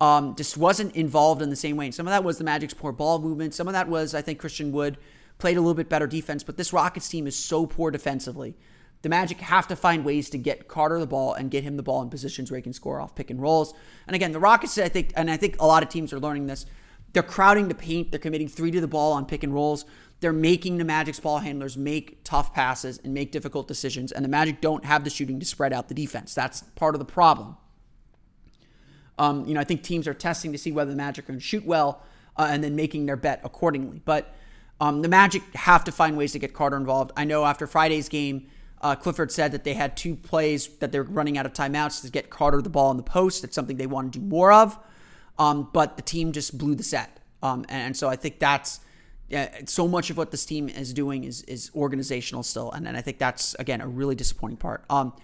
Um, 0.00 0.34
just 0.34 0.56
wasn't 0.56 0.96
involved 0.96 1.42
in 1.42 1.50
the 1.50 1.56
same 1.56 1.76
way. 1.76 1.86
And 1.86 1.94
some 1.94 2.06
of 2.06 2.10
that 2.10 2.24
was 2.24 2.38
the 2.38 2.44
Magic's 2.44 2.74
poor 2.74 2.90
ball 2.90 3.18
movement. 3.20 3.54
Some 3.54 3.68
of 3.68 3.74
that 3.74 3.88
was, 3.88 4.14
I 4.14 4.22
think, 4.22 4.40
Christian 4.40 4.72
Wood 4.72 4.98
played 5.38 5.56
a 5.56 5.60
little 5.60 5.74
bit 5.74 5.88
better 5.88 6.06
defense. 6.06 6.42
But 6.42 6.56
this 6.56 6.72
Rockets 6.72 7.08
team 7.08 7.26
is 7.26 7.36
so 7.36 7.66
poor 7.66 7.90
defensively 7.90 8.56
the 9.02 9.08
Magic 9.08 9.40
have 9.40 9.66
to 9.68 9.76
find 9.76 10.04
ways 10.04 10.30
to 10.30 10.38
get 10.38 10.68
Carter 10.68 10.98
the 10.98 11.06
ball 11.06 11.34
and 11.34 11.50
get 11.50 11.64
him 11.64 11.76
the 11.76 11.82
ball 11.82 12.02
in 12.02 12.08
positions 12.08 12.50
where 12.50 12.58
he 12.58 12.62
can 12.62 12.72
score 12.72 13.00
off 13.00 13.14
pick 13.14 13.30
and 13.30 13.42
rolls. 13.42 13.74
And 14.06 14.14
again, 14.14 14.32
the 14.32 14.38
Rockets, 14.38 14.78
I 14.78 14.88
think, 14.88 15.12
and 15.16 15.30
I 15.30 15.36
think 15.36 15.60
a 15.60 15.66
lot 15.66 15.82
of 15.82 15.88
teams 15.88 16.12
are 16.12 16.20
learning 16.20 16.46
this. 16.46 16.66
They're 17.12 17.22
crowding 17.22 17.68
the 17.68 17.74
paint. 17.74 18.10
They're 18.10 18.20
committing 18.20 18.48
three 18.48 18.70
to 18.70 18.80
the 18.80 18.88
ball 18.88 19.12
on 19.12 19.26
pick 19.26 19.42
and 19.42 19.52
rolls. 19.52 19.84
They're 20.20 20.32
making 20.32 20.78
the 20.78 20.84
Magic's 20.84 21.18
ball 21.18 21.38
handlers 21.38 21.76
make 21.76 22.22
tough 22.22 22.54
passes 22.54 22.98
and 23.02 23.12
make 23.12 23.32
difficult 23.32 23.66
decisions. 23.66 24.12
And 24.12 24.24
the 24.24 24.28
Magic 24.28 24.60
don't 24.60 24.84
have 24.84 25.02
the 25.02 25.10
shooting 25.10 25.40
to 25.40 25.46
spread 25.46 25.72
out 25.72 25.88
the 25.88 25.94
defense. 25.94 26.32
That's 26.32 26.62
part 26.76 26.94
of 26.94 27.00
the 27.00 27.04
problem. 27.04 27.56
Um, 29.18 29.44
you 29.46 29.54
know, 29.54 29.60
I 29.60 29.64
think 29.64 29.82
teams 29.82 30.06
are 30.06 30.14
testing 30.14 30.52
to 30.52 30.58
see 30.58 30.70
whether 30.72 30.92
the 30.92 30.96
Magic 30.96 31.26
can 31.26 31.40
shoot 31.40 31.66
well 31.66 32.02
uh, 32.36 32.48
and 32.50 32.62
then 32.62 32.76
making 32.76 33.06
their 33.06 33.16
bet 33.16 33.40
accordingly. 33.44 34.00
But 34.04 34.32
um, 34.80 35.02
the 35.02 35.08
Magic 35.08 35.42
have 35.54 35.84
to 35.84 35.92
find 35.92 36.16
ways 36.16 36.32
to 36.32 36.38
get 36.38 36.54
Carter 36.54 36.76
involved. 36.76 37.12
I 37.16 37.24
know 37.24 37.44
after 37.44 37.66
Friday's 37.66 38.08
game, 38.08 38.46
uh, 38.82 38.96
Clifford 38.96 39.30
said 39.30 39.52
that 39.52 39.64
they 39.64 39.74
had 39.74 39.96
two 39.96 40.16
plays 40.16 40.68
that 40.78 40.92
they're 40.92 41.04
running 41.04 41.38
out 41.38 41.46
of 41.46 41.52
timeouts 41.52 42.02
to 42.02 42.10
get 42.10 42.30
Carter 42.30 42.60
the 42.60 42.70
ball 42.70 42.90
in 42.90 42.96
the 42.96 43.02
post. 43.02 43.42
That's 43.42 43.54
something 43.54 43.76
they 43.76 43.86
want 43.86 44.12
to 44.12 44.18
do 44.18 44.24
more 44.24 44.52
of. 44.52 44.78
Um, 45.38 45.68
but 45.72 45.96
the 45.96 46.02
team 46.02 46.32
just 46.32 46.58
blew 46.58 46.74
the 46.74 46.82
set. 46.82 47.20
Um, 47.42 47.64
and, 47.68 47.86
and, 47.86 47.96
so 47.96 48.08
I 48.08 48.16
think 48.16 48.38
that's 48.38 48.80
so 49.66 49.88
much 49.88 50.10
of 50.10 50.16
what 50.16 50.30
this 50.30 50.44
team 50.44 50.68
is 50.68 50.92
doing 50.92 51.24
is 51.24 51.42
is 51.42 51.70
organizational 51.74 52.42
still. 52.42 52.70
And, 52.70 52.86
and 52.86 52.96
I 52.96 53.00
think 53.00 53.18
that's, 53.18 53.54
again, 53.58 53.80
a 53.80 53.88
really 53.88 54.14
disappointing 54.14 54.58
part. 54.58 54.84
Um, 54.90 55.14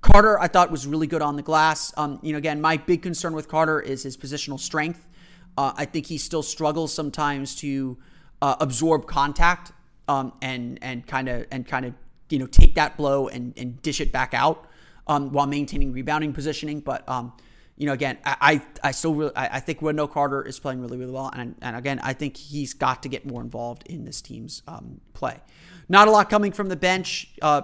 Carter, 0.00 0.38
I 0.38 0.48
thought, 0.48 0.70
was 0.70 0.86
really 0.86 1.06
good 1.06 1.22
on 1.22 1.36
the 1.36 1.42
glass. 1.42 1.92
Um, 1.96 2.18
you 2.22 2.32
know, 2.32 2.38
again, 2.38 2.60
my 2.60 2.76
big 2.76 3.02
concern 3.02 3.34
with 3.34 3.48
Carter 3.48 3.80
is 3.80 4.02
his 4.02 4.16
positional 4.16 4.58
strength. 4.58 5.08
Uh, 5.56 5.72
I 5.76 5.84
think 5.84 6.06
he 6.06 6.18
still 6.18 6.42
struggles 6.42 6.92
sometimes 6.92 7.56
to 7.56 7.96
uh, 8.42 8.56
absorb 8.60 9.06
contact 9.06 9.72
um, 10.08 10.32
and 10.42 10.78
and 10.82 11.06
kind 11.06 11.28
of 11.28 11.46
and 11.50 11.66
kind 11.66 11.86
of 11.86 11.94
you 12.28 12.38
know, 12.38 12.46
take 12.46 12.74
that 12.74 12.96
blow 12.96 13.28
and, 13.28 13.52
and 13.56 13.80
dish 13.82 14.00
it 14.00 14.12
back 14.12 14.34
out 14.34 14.68
um, 15.06 15.32
while 15.32 15.46
maintaining 15.46 15.92
rebounding 15.92 16.32
positioning. 16.32 16.80
But, 16.80 17.08
um, 17.08 17.32
you 17.76 17.86
know, 17.86 17.92
again, 17.92 18.18
I, 18.24 18.36
I, 18.40 18.88
I 18.88 18.90
still 18.92 19.14
really, 19.14 19.36
I, 19.36 19.56
I 19.56 19.60
think 19.60 19.82
Wendell 19.82 20.08
Carter 20.08 20.42
is 20.42 20.58
playing 20.58 20.80
really, 20.80 20.96
really 20.96 21.12
well. 21.12 21.30
And, 21.34 21.54
and 21.62 21.76
again, 21.76 22.00
I 22.02 22.12
think 22.12 22.36
he's 22.36 22.74
got 22.74 23.02
to 23.02 23.08
get 23.08 23.26
more 23.26 23.40
involved 23.40 23.86
in 23.86 24.04
this 24.04 24.20
team's 24.20 24.62
um, 24.66 25.00
play. 25.12 25.40
Not 25.88 26.08
a 26.08 26.10
lot 26.10 26.28
coming 26.28 26.52
from 26.52 26.68
the 26.68 26.76
bench. 26.76 27.30
Uh, 27.40 27.62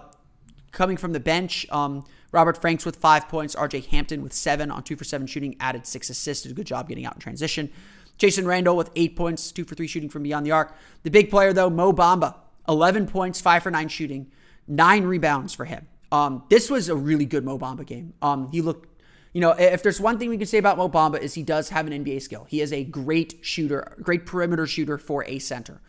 coming 0.71 0.97
from 0.97 1.13
the 1.13 1.21
bench, 1.21 1.67
um, 1.71 2.05
Robert 2.33 2.61
Franks 2.61 2.87
with 2.87 2.97
five 2.97 3.29
points, 3.29 3.55
RJ 3.55 3.87
Hampton 3.89 4.23
with 4.23 4.33
seven 4.33 4.71
on 4.71 4.83
two 4.83 4.97
for 4.97 5.05
seven 5.05 5.27
shooting, 5.27 5.55
added 5.61 5.87
six 5.87 6.09
assists, 6.09 6.45
did 6.45 6.53
a 6.53 6.55
good 6.55 6.67
job 6.67 6.89
getting 6.89 7.05
out 7.05 7.15
in 7.15 7.21
transition. 7.21 7.71
Chasson 8.19 8.47
Randle 8.47 8.77
with 8.77 8.91
eight 8.97 9.17
points, 9.17 9.53
two 9.53 9.65
for 9.65 9.75
three 9.75 9.87
shooting 9.87 10.09
from 10.09 10.23
beyond 10.23 10.47
the 10.47 10.53
arc. 10.53 10.75
The 11.03 11.11
big 11.11 11.31
player, 11.31 11.53
though, 11.53 11.69
Mo 11.69 11.93
Bamba, 11.93 12.37
11 12.69 13.07
points, 13.07 13.41
five 13.41 13.63
for 13.63 13.71
nine 13.71 13.89
shooting, 13.89 14.31
nine 14.67 15.05
rebounds 15.05 15.55
for 15.55 15.65
him. 15.65 15.87
Um, 16.11 16.45
this 16.51 16.71
was 16.71 16.89
a 16.89 16.97
really 16.97 17.25
good 17.25 17.45
Mo 17.45 17.59
Bamba 17.59 17.87
game. 17.87 18.13
Um, 18.21 18.51
he 18.51 18.61
looked, 18.61 18.89
you 19.33 19.41
know, 19.41 19.53
if 19.53 19.83
there's 19.83 20.01
one 20.01 20.19
thing 20.19 20.29
we 20.29 20.37
can 20.37 20.47
say 20.47 20.59
about 20.59 20.77
Mo 20.77 20.89
Bamba 20.89 21.19
is 21.19 21.35
he 21.35 21.43
does 21.43 21.71
have 21.71 21.87
an 21.87 22.05
NBA 22.05 22.21
skill. 22.23 22.47
He 22.49 22.61
is 22.61 22.73
a 22.73 22.85
great 22.85 23.39
shooter, 23.41 23.97
great 24.03 24.27
perimeter 24.27 24.67
shooter 24.67 24.99
for 24.99 25.25
a 25.25 25.39
center. 25.39 25.81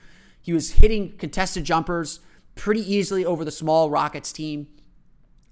He 0.41 0.53
was 0.53 0.73
hitting 0.73 1.17
contested 1.17 1.65
jumpers 1.65 2.19
pretty 2.55 2.81
easily 2.81 3.25
over 3.25 3.43
the 3.43 3.51
small 3.51 3.89
Rockets 3.89 4.31
team. 4.31 4.67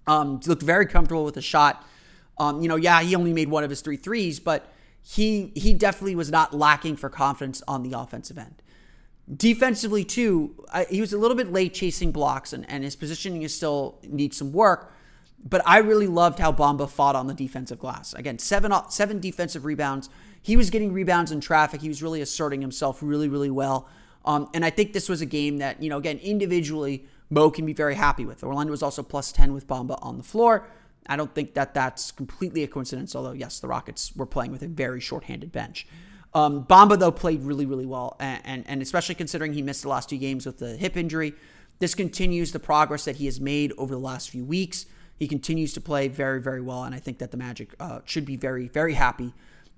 Um, 0.07 0.39
looked 0.45 0.63
very 0.63 0.85
comfortable 0.85 1.25
with 1.25 1.35
the 1.35 1.41
shot. 1.41 1.85
Um, 2.37 2.61
you 2.61 2.67
know, 2.67 2.75
yeah, 2.75 3.01
he 3.01 3.15
only 3.15 3.33
made 3.33 3.49
one 3.49 3.63
of 3.63 3.69
his 3.69 3.81
three 3.81 3.97
threes, 3.97 4.39
but 4.39 4.71
he 5.01 5.51
he 5.55 5.73
definitely 5.73 6.15
was 6.15 6.31
not 6.31 6.53
lacking 6.53 6.95
for 6.95 7.09
confidence 7.09 7.61
on 7.67 7.83
the 7.83 7.97
offensive 7.97 8.37
end. 8.37 8.61
Defensively, 9.35 10.03
too, 10.03 10.55
I, 10.73 10.85
he 10.85 10.99
was 10.99 11.13
a 11.13 11.17
little 11.17 11.37
bit 11.37 11.51
late 11.51 11.73
chasing 11.73 12.11
blocks, 12.11 12.51
and, 12.51 12.69
and 12.69 12.83
his 12.83 12.95
positioning 12.95 13.43
is 13.43 13.55
still 13.55 13.99
needs 14.03 14.37
some 14.37 14.51
work. 14.51 14.91
But 15.43 15.61
I 15.65 15.79
really 15.79 16.07
loved 16.07 16.39
how 16.39 16.51
Bamba 16.51 16.89
fought 16.89 17.15
on 17.15 17.27
the 17.27 17.33
defensive 17.33 17.79
glass. 17.79 18.13
Again, 18.13 18.39
seven 18.39 18.73
seven 18.89 19.19
defensive 19.19 19.65
rebounds. 19.65 20.09
He 20.41 20.57
was 20.57 20.69
getting 20.69 20.91
rebounds 20.91 21.31
in 21.31 21.39
traffic. 21.39 21.81
He 21.81 21.87
was 21.87 22.03
really 22.03 22.21
asserting 22.21 22.61
himself 22.61 22.99
really, 23.01 23.27
really 23.27 23.49
well. 23.49 23.87
Um, 24.25 24.49
and 24.53 24.63
I 24.63 24.69
think 24.69 24.93
this 24.93 25.09
was 25.09 25.21
a 25.21 25.25
game 25.25 25.57
that, 25.57 25.81
you 25.81 25.89
know, 25.89 25.97
again, 25.97 26.17
individually, 26.19 27.05
Mo 27.29 27.49
can 27.49 27.65
be 27.65 27.73
very 27.73 27.95
happy 27.95 28.25
with. 28.25 28.43
Orlando 28.43 28.71
was 28.71 28.83
also 28.83 29.01
plus 29.01 29.31
10 29.31 29.53
with 29.53 29.67
Bamba 29.67 29.97
on 30.01 30.17
the 30.17 30.23
floor. 30.23 30.67
I 31.07 31.15
don't 31.15 31.33
think 31.33 31.55
that 31.55 31.73
that's 31.73 32.11
completely 32.11 32.63
a 32.63 32.67
coincidence, 32.67 33.15
although, 33.15 33.31
yes, 33.31 33.59
the 33.59 33.67
Rockets 33.67 34.15
were 34.15 34.27
playing 34.27 34.51
with 34.51 34.61
a 34.61 34.67
very 34.67 34.99
short-handed 34.99 35.51
bench. 35.51 35.87
Um, 36.33 36.65
Bamba 36.65 36.97
though 36.97 37.11
played 37.11 37.41
really 37.41 37.65
really 37.65 37.85
well, 37.85 38.15
and, 38.19 38.41
and, 38.45 38.63
and 38.67 38.81
especially 38.81 39.15
considering 39.15 39.53
he 39.53 39.61
missed 39.61 39.83
the 39.83 39.89
last 39.89 40.09
two 40.09 40.17
games 40.17 40.45
with 40.45 40.59
the 40.59 40.77
hip 40.77 40.95
injury, 40.95 41.33
this 41.79 41.93
continues 41.93 42.51
the 42.51 42.59
progress 42.59 43.05
that 43.05 43.17
he 43.17 43.25
has 43.25 43.41
made 43.41 43.73
over 43.77 43.93
the 43.93 43.99
last 43.99 44.29
few 44.29 44.45
weeks. 44.45 44.85
He 45.17 45.27
continues 45.27 45.73
to 45.73 45.81
play 45.81 46.07
very 46.07 46.41
very 46.41 46.61
well, 46.61 46.83
and 46.83 46.95
I 46.95 46.99
think 46.99 47.19
that 47.19 47.31
the 47.31 47.37
Magic 47.37 47.73
uh, 47.79 47.99
should 48.05 48.25
be 48.25 48.37
very 48.37 48.67
very 48.67 48.93
happy 48.93 49.33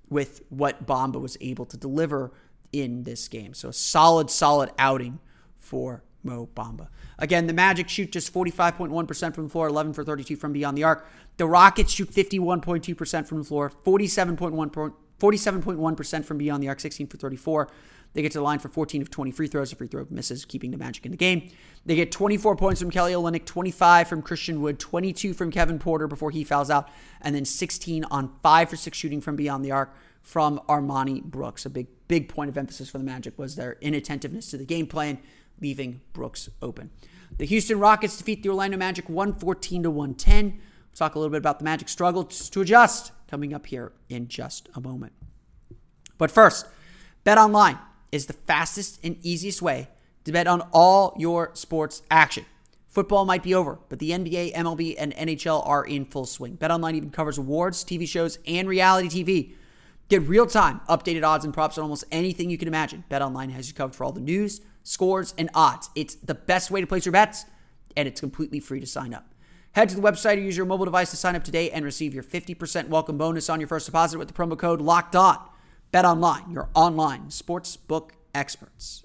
with 0.08 0.42
what 0.48 0.86
Bamba 0.86 1.20
was 1.20 1.36
able 1.40 1.64
to 1.66 1.76
deliver 1.76 2.32
in 2.72 3.04
this 3.04 3.28
game. 3.28 3.54
So 3.54 3.70
a 3.70 3.72
solid 3.72 4.30
solid 4.30 4.70
outing 4.78 5.18
for 5.56 6.04
Mo 6.22 6.48
Bamba. 6.54 6.88
Again, 7.18 7.46
the 7.46 7.52
Magic 7.52 7.88
shoot 7.88 8.10
just 8.10 8.32
45.1% 8.32 9.34
from 9.34 9.44
the 9.44 9.50
floor, 9.50 9.68
11 9.68 9.92
for 9.92 10.04
32 10.04 10.36
from 10.36 10.52
beyond 10.52 10.76
the 10.76 10.82
arc. 10.82 11.06
The 11.36 11.46
Rockets 11.46 11.92
shoot 11.92 12.10
51.2% 12.10 13.26
from 13.26 13.38
the 13.38 13.44
floor, 13.44 13.70
47.1 13.84 14.72
47.1% 15.20 16.24
from 16.24 16.38
beyond 16.38 16.62
the 16.62 16.68
arc, 16.68 16.80
16 16.80 17.06
for 17.06 17.16
34. 17.16 17.68
They 18.14 18.22
get 18.22 18.32
to 18.32 18.38
the 18.38 18.44
line 18.44 18.60
for 18.60 18.68
14 18.68 19.02
of 19.02 19.10
20 19.10 19.30
free 19.32 19.48
throws. 19.48 19.72
A 19.72 19.76
free 19.76 19.88
throw 19.88 20.06
misses, 20.08 20.44
keeping 20.44 20.70
the 20.70 20.76
Magic 20.76 21.04
in 21.04 21.10
the 21.10 21.16
game. 21.16 21.50
They 21.84 21.96
get 21.96 22.12
24 22.12 22.56
points 22.56 22.80
from 22.80 22.90
Kelly 22.90 23.12
Olynyk, 23.12 23.44
25 23.44 24.08
from 24.08 24.22
Christian 24.22 24.62
Wood, 24.62 24.78
22 24.78 25.34
from 25.34 25.50
Kevin 25.50 25.78
Porter 25.78 26.06
before 26.06 26.30
he 26.30 26.44
fouls 26.44 26.70
out, 26.70 26.88
and 27.20 27.34
then 27.34 27.44
16 27.44 28.04
on 28.04 28.32
5 28.42 28.70
for 28.70 28.76
6 28.76 28.96
shooting 28.96 29.20
from 29.20 29.34
beyond 29.36 29.64
the 29.64 29.72
arc 29.72 29.94
from 30.22 30.60
Armoni 30.68 31.22
Brooks. 31.22 31.66
A 31.66 31.70
big, 31.70 31.88
big 32.06 32.28
point 32.28 32.48
of 32.48 32.56
emphasis 32.56 32.88
for 32.88 32.98
the 32.98 33.04
Magic 33.04 33.38
was 33.38 33.56
their 33.56 33.76
inattentiveness 33.80 34.50
to 34.50 34.58
the 34.58 34.64
game 34.64 34.86
plan, 34.86 35.18
leaving 35.60 36.00
Brooks 36.12 36.48
open. 36.62 36.90
The 37.36 37.46
Houston 37.46 37.80
Rockets 37.80 38.16
defeat 38.16 38.44
the 38.44 38.48
Orlando 38.48 38.76
Magic 38.76 39.08
114 39.08 39.82
to 39.82 39.90
110. 39.90 40.60
We'll 40.94 41.08
talk 41.08 41.16
a 41.16 41.18
little 41.18 41.32
bit 41.32 41.38
about 41.38 41.58
the 41.58 41.64
Magic 41.64 41.88
struggle 41.88 42.22
to 42.22 42.60
adjust 42.60 43.10
coming 43.26 43.52
up 43.52 43.66
here 43.66 43.90
in 44.08 44.28
just 44.28 44.68
a 44.76 44.80
moment. 44.80 45.12
But 46.18 46.30
first, 46.30 46.66
Bet 47.24 47.36
Online 47.36 47.78
is 48.12 48.26
the 48.26 48.32
fastest 48.32 49.00
and 49.02 49.16
easiest 49.20 49.60
way 49.60 49.88
to 50.22 50.30
bet 50.30 50.46
on 50.46 50.60
all 50.72 51.16
your 51.18 51.50
sports 51.54 52.02
action. 52.12 52.44
Football 52.86 53.24
might 53.24 53.42
be 53.42 53.56
over, 53.56 53.80
but 53.88 53.98
the 53.98 54.10
NBA, 54.10 54.54
MLB, 54.54 54.94
and 54.96 55.12
NHL 55.16 55.66
are 55.66 55.84
in 55.84 56.04
full 56.04 56.26
swing. 56.26 56.56
BetOnline 56.56 56.94
even 56.94 57.10
covers 57.10 57.38
awards, 57.38 57.82
TV 57.82 58.06
shows, 58.06 58.38
and 58.46 58.68
reality 58.68 59.08
TV. 59.08 59.54
Get 60.08 60.22
real-time, 60.22 60.80
updated 60.88 61.24
odds 61.24 61.44
and 61.44 61.52
props 61.52 61.76
on 61.76 61.82
almost 61.82 62.04
anything 62.12 62.50
you 62.50 62.58
can 62.58 62.68
imagine. 62.68 63.02
BetOnline 63.10 63.50
has 63.50 63.66
you 63.66 63.74
covered 63.74 63.96
for 63.96 64.04
all 64.04 64.12
the 64.12 64.20
news, 64.20 64.60
scores, 64.84 65.34
and 65.36 65.50
odds. 65.54 65.90
It's 65.96 66.14
the 66.14 66.36
best 66.36 66.70
way 66.70 66.80
to 66.80 66.86
place 66.86 67.04
your 67.04 67.12
bets, 67.12 67.46
and 67.96 68.06
it's 68.06 68.20
completely 68.20 68.60
free 68.60 68.78
to 68.78 68.86
sign 68.86 69.12
up. 69.12 69.33
Head 69.74 69.88
to 69.88 69.96
the 69.96 70.02
website 70.02 70.36
or 70.36 70.40
use 70.40 70.56
your 70.56 70.66
mobile 70.66 70.84
device 70.84 71.10
to 71.10 71.16
sign 71.16 71.34
up 71.34 71.42
today 71.42 71.68
and 71.68 71.84
receive 71.84 72.14
your 72.14 72.22
50% 72.22 72.88
welcome 72.88 73.18
bonus 73.18 73.50
on 73.50 73.58
your 73.58 73.66
first 73.66 73.86
deposit 73.86 74.18
with 74.18 74.28
the 74.28 74.34
promo 74.34 74.56
code 74.56 74.80
LOCKED. 74.80 75.50
Bet 75.90 76.04
online, 76.04 76.48
your 76.52 76.68
online 76.74 77.24
sportsbook 77.24 78.10
experts. 78.32 79.04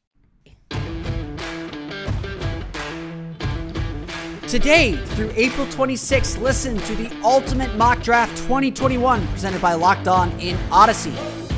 Today 4.51 4.97
through 5.15 5.31
April 5.37 5.65
26th, 5.67 6.41
listen 6.41 6.75
to 6.79 6.95
the 6.95 7.09
Ultimate 7.23 7.73
Mock 7.77 8.03
Draft 8.03 8.35
2021 8.39 9.25
presented 9.29 9.61
by 9.61 9.75
Locked 9.75 10.09
On 10.09 10.29
in 10.41 10.57
Audacy, 10.67 11.15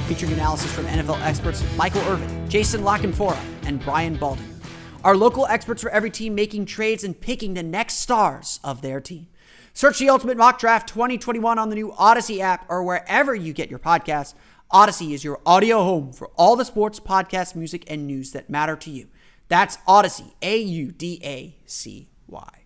featuring 0.08 0.32
analysis 0.34 0.72
from 0.72 0.86
NFL 0.86 1.20
experts 1.22 1.64
Michael 1.76 2.02
Irvin, 2.02 2.48
Jason 2.48 2.84
La 2.84 3.00
Canfora, 3.00 3.40
and 3.66 3.84
Brian 3.84 4.16
Baldinger. 4.16 4.64
Our 5.04 5.18
local 5.18 5.48
experts 5.48 5.82
for 5.82 5.90
every 5.90 6.12
team 6.12 6.36
making 6.36 6.68
trades 6.68 7.04
and 7.04 7.20
picking 7.20 7.56
the 7.56 7.64
next 7.64 7.96
stars 7.96 8.60
of 8.64 8.84
their 8.84 9.02
team. 9.02 9.26
Search 9.74 9.98
the 9.98 10.10
Ultimate 10.10 10.38
Mock 10.38 10.60
Draft 10.60 10.88
2021 10.88 11.58
on 11.58 11.70
the 11.70 11.76
new 11.76 11.94
Audacy 11.94 12.42
app 12.42 12.64
or 12.70 12.84
wherever 12.84 13.34
you 13.34 13.54
get 13.54 13.72
your 13.72 13.80
podcasts. 13.80 14.36
Audacy 14.72 15.16
is 15.16 15.24
your 15.24 15.42
audio 15.48 15.82
home 15.82 16.14
for 16.14 16.30
all 16.36 16.56
the 16.56 16.64
sports, 16.64 17.00
podcasts, 17.00 17.56
music, 17.56 17.86
and 17.88 18.06
news 18.06 18.34
that 18.34 18.52
matter 18.52 18.76
to 18.76 18.92
you. 18.92 19.08
That's 19.48 19.78
Audacy, 19.88 20.34
A 20.44 20.60
U 20.60 20.92
D 20.92 21.20
A 21.24 21.58
C 21.66 22.10
Y. 22.28 22.63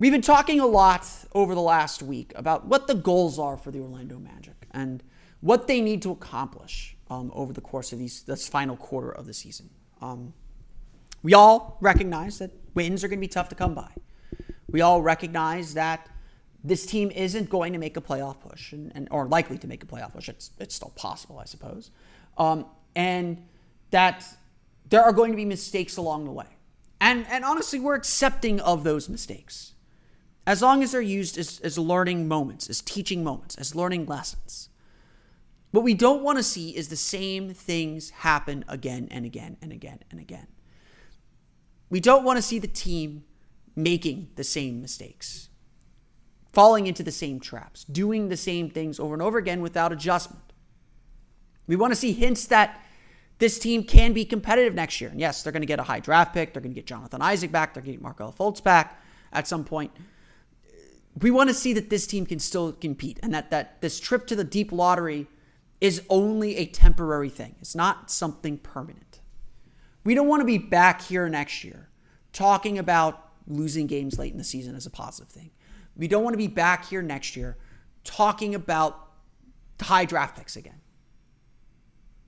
We've 0.00 0.12
been 0.12 0.22
talking 0.22 0.60
a 0.60 0.66
lot 0.66 1.08
over 1.32 1.56
the 1.56 1.60
last 1.60 2.04
week 2.04 2.32
about 2.36 2.66
what 2.66 2.86
the 2.86 2.94
goals 2.94 3.36
are 3.36 3.56
for 3.56 3.72
the 3.72 3.80
Orlando 3.80 4.20
Magic 4.20 4.68
and 4.70 5.02
what 5.40 5.66
they 5.66 5.80
need 5.80 6.02
to 6.02 6.12
accomplish 6.12 6.96
um, 7.10 7.32
over 7.34 7.52
the 7.52 7.60
course 7.60 7.92
of 7.92 7.98
these 7.98 8.22
this 8.22 8.46
final 8.46 8.76
quarter 8.76 9.10
of 9.10 9.26
the 9.26 9.34
season. 9.34 9.70
Um, 10.00 10.34
we 11.24 11.34
all 11.34 11.78
recognize 11.80 12.38
that 12.38 12.52
wins 12.74 13.02
are 13.02 13.08
going 13.08 13.18
to 13.18 13.20
be 13.20 13.26
tough 13.26 13.48
to 13.48 13.56
come 13.56 13.74
by. 13.74 13.90
We 14.70 14.82
all 14.82 15.02
recognize 15.02 15.74
that 15.74 16.08
this 16.62 16.86
team 16.86 17.10
isn't 17.10 17.50
going 17.50 17.72
to 17.72 17.78
make 17.80 17.96
a 17.96 18.00
playoff 18.00 18.38
push, 18.40 18.72
and, 18.72 18.92
and 18.94 19.08
or 19.10 19.26
likely 19.26 19.58
to 19.58 19.66
make 19.66 19.82
a 19.82 19.86
playoff 19.86 20.12
push. 20.12 20.28
It's 20.28 20.52
it's 20.60 20.76
still 20.76 20.92
possible, 20.94 21.40
I 21.40 21.44
suppose, 21.44 21.90
um, 22.36 22.66
and 22.94 23.44
that 23.90 24.24
there 24.88 25.02
are 25.02 25.12
going 25.12 25.32
to 25.32 25.36
be 25.36 25.44
mistakes 25.44 25.96
along 25.96 26.24
the 26.24 26.32
way. 26.32 26.46
And 27.00 27.26
and 27.28 27.44
honestly, 27.44 27.80
we're 27.80 27.96
accepting 27.96 28.60
of 28.60 28.84
those 28.84 29.08
mistakes 29.08 29.72
as 30.48 30.62
long 30.62 30.82
as 30.82 30.92
they're 30.92 31.02
used 31.02 31.36
as, 31.36 31.60
as 31.60 31.76
learning 31.76 32.26
moments, 32.26 32.70
as 32.70 32.80
teaching 32.80 33.22
moments, 33.22 33.54
as 33.56 33.74
learning 33.74 34.06
lessons. 34.06 34.70
What 35.72 35.84
we 35.84 35.92
don't 35.92 36.22
want 36.22 36.38
to 36.38 36.42
see 36.42 36.74
is 36.74 36.88
the 36.88 36.96
same 36.96 37.52
things 37.52 38.08
happen 38.08 38.64
again 38.66 39.08
and 39.10 39.26
again 39.26 39.58
and 39.60 39.72
again 39.72 39.98
and 40.10 40.18
again. 40.18 40.46
We 41.90 42.00
don't 42.00 42.24
want 42.24 42.38
to 42.38 42.42
see 42.42 42.58
the 42.58 42.66
team 42.66 43.24
making 43.76 44.30
the 44.36 44.42
same 44.42 44.80
mistakes, 44.80 45.50
falling 46.50 46.86
into 46.86 47.02
the 47.02 47.12
same 47.12 47.40
traps, 47.40 47.84
doing 47.84 48.30
the 48.30 48.36
same 48.36 48.70
things 48.70 48.98
over 48.98 49.12
and 49.12 49.22
over 49.22 49.36
again 49.36 49.60
without 49.60 49.92
adjustment. 49.92 50.54
We 51.66 51.76
want 51.76 51.92
to 51.92 51.96
see 51.96 52.14
hints 52.14 52.46
that 52.46 52.82
this 53.38 53.58
team 53.58 53.84
can 53.84 54.14
be 54.14 54.24
competitive 54.24 54.74
next 54.74 54.98
year. 54.98 55.10
And 55.10 55.20
yes, 55.20 55.42
they're 55.42 55.52
going 55.52 55.60
to 55.60 55.66
get 55.66 55.78
a 55.78 55.82
high 55.82 56.00
draft 56.00 56.32
pick. 56.32 56.54
They're 56.54 56.62
going 56.62 56.72
to 56.72 56.80
get 56.80 56.86
Jonathan 56.86 57.20
Isaac 57.20 57.52
back. 57.52 57.74
They're 57.74 57.82
going 57.82 57.92
to 57.92 57.98
get 57.98 58.02
Markelle 58.02 58.32
Fultz 58.32 58.64
back 58.64 59.02
at 59.30 59.46
some 59.46 59.62
point 59.62 59.90
we 61.20 61.30
want 61.30 61.48
to 61.48 61.54
see 61.54 61.72
that 61.72 61.90
this 61.90 62.06
team 62.06 62.26
can 62.26 62.38
still 62.38 62.72
compete 62.72 63.18
and 63.22 63.32
that, 63.32 63.50
that 63.50 63.80
this 63.80 63.98
trip 63.98 64.26
to 64.26 64.36
the 64.36 64.44
deep 64.44 64.72
lottery 64.72 65.26
is 65.80 66.02
only 66.08 66.56
a 66.56 66.66
temporary 66.66 67.28
thing. 67.28 67.54
It's 67.60 67.74
not 67.74 68.10
something 68.10 68.58
permanent. 68.58 69.20
We 70.04 70.14
don't 70.14 70.26
want 70.26 70.40
to 70.40 70.46
be 70.46 70.58
back 70.58 71.02
here 71.02 71.28
next 71.28 71.64
year 71.64 71.88
talking 72.32 72.78
about 72.78 73.30
losing 73.46 73.86
games 73.86 74.18
late 74.18 74.32
in 74.32 74.38
the 74.38 74.44
season 74.44 74.74
as 74.74 74.86
a 74.86 74.90
positive 74.90 75.28
thing. 75.28 75.50
We 75.96 76.08
don't 76.08 76.22
want 76.22 76.34
to 76.34 76.38
be 76.38 76.46
back 76.46 76.86
here 76.86 77.02
next 77.02 77.36
year 77.36 77.56
talking 78.04 78.54
about 78.54 79.10
high 79.80 80.04
draft 80.04 80.36
picks 80.36 80.56
again. 80.56 80.80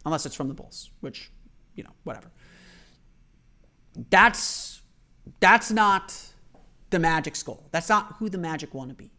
Unless 0.04 0.26
it's 0.26 0.34
from 0.34 0.48
the 0.48 0.54
Bulls, 0.54 0.90
which, 1.00 1.30
you 1.74 1.84
know, 1.84 1.90
whatever. 2.04 2.30
That's 4.08 4.82
that's 5.40 5.70
not 5.70 6.29
the 6.90 6.98
Magic's 6.98 7.42
goal. 7.42 7.68
That's 7.70 7.88
not 7.88 8.16
who 8.18 8.28
the 8.28 8.38
Magic 8.38 8.74
want 8.74 8.90
to 8.90 8.94
be. 8.94 9.10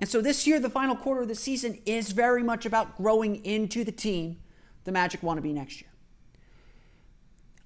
And 0.00 0.08
so 0.08 0.22
this 0.22 0.46
year, 0.46 0.58
the 0.58 0.70
final 0.70 0.96
quarter 0.96 1.22
of 1.22 1.28
the 1.28 1.34
season 1.34 1.78
is 1.84 2.12
very 2.12 2.42
much 2.42 2.64
about 2.64 2.96
growing 2.96 3.44
into 3.44 3.84
the 3.84 3.92
team 3.92 4.38
the 4.84 4.92
Magic 4.92 5.22
want 5.22 5.36
to 5.38 5.42
be 5.42 5.52
next 5.52 5.80
year. 5.80 5.90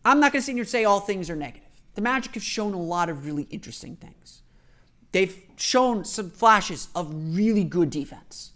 I'm 0.04 0.20
not 0.20 0.32
going 0.32 0.40
to 0.40 0.46
sit 0.46 0.52
here 0.52 0.62
and 0.62 0.68
say 0.68 0.84
all 0.84 1.00
things 1.00 1.30
are 1.30 1.36
negative. 1.36 1.62
The 1.94 2.02
Magic 2.02 2.34
have 2.34 2.42
shown 2.42 2.74
a 2.74 2.80
lot 2.80 3.08
of 3.08 3.24
really 3.24 3.44
interesting 3.50 3.96
things. 3.96 4.42
They've 5.12 5.40
shown 5.56 6.04
some 6.04 6.30
flashes 6.30 6.88
of 6.94 7.08
really 7.36 7.62
good 7.62 7.90
defense. 7.90 8.52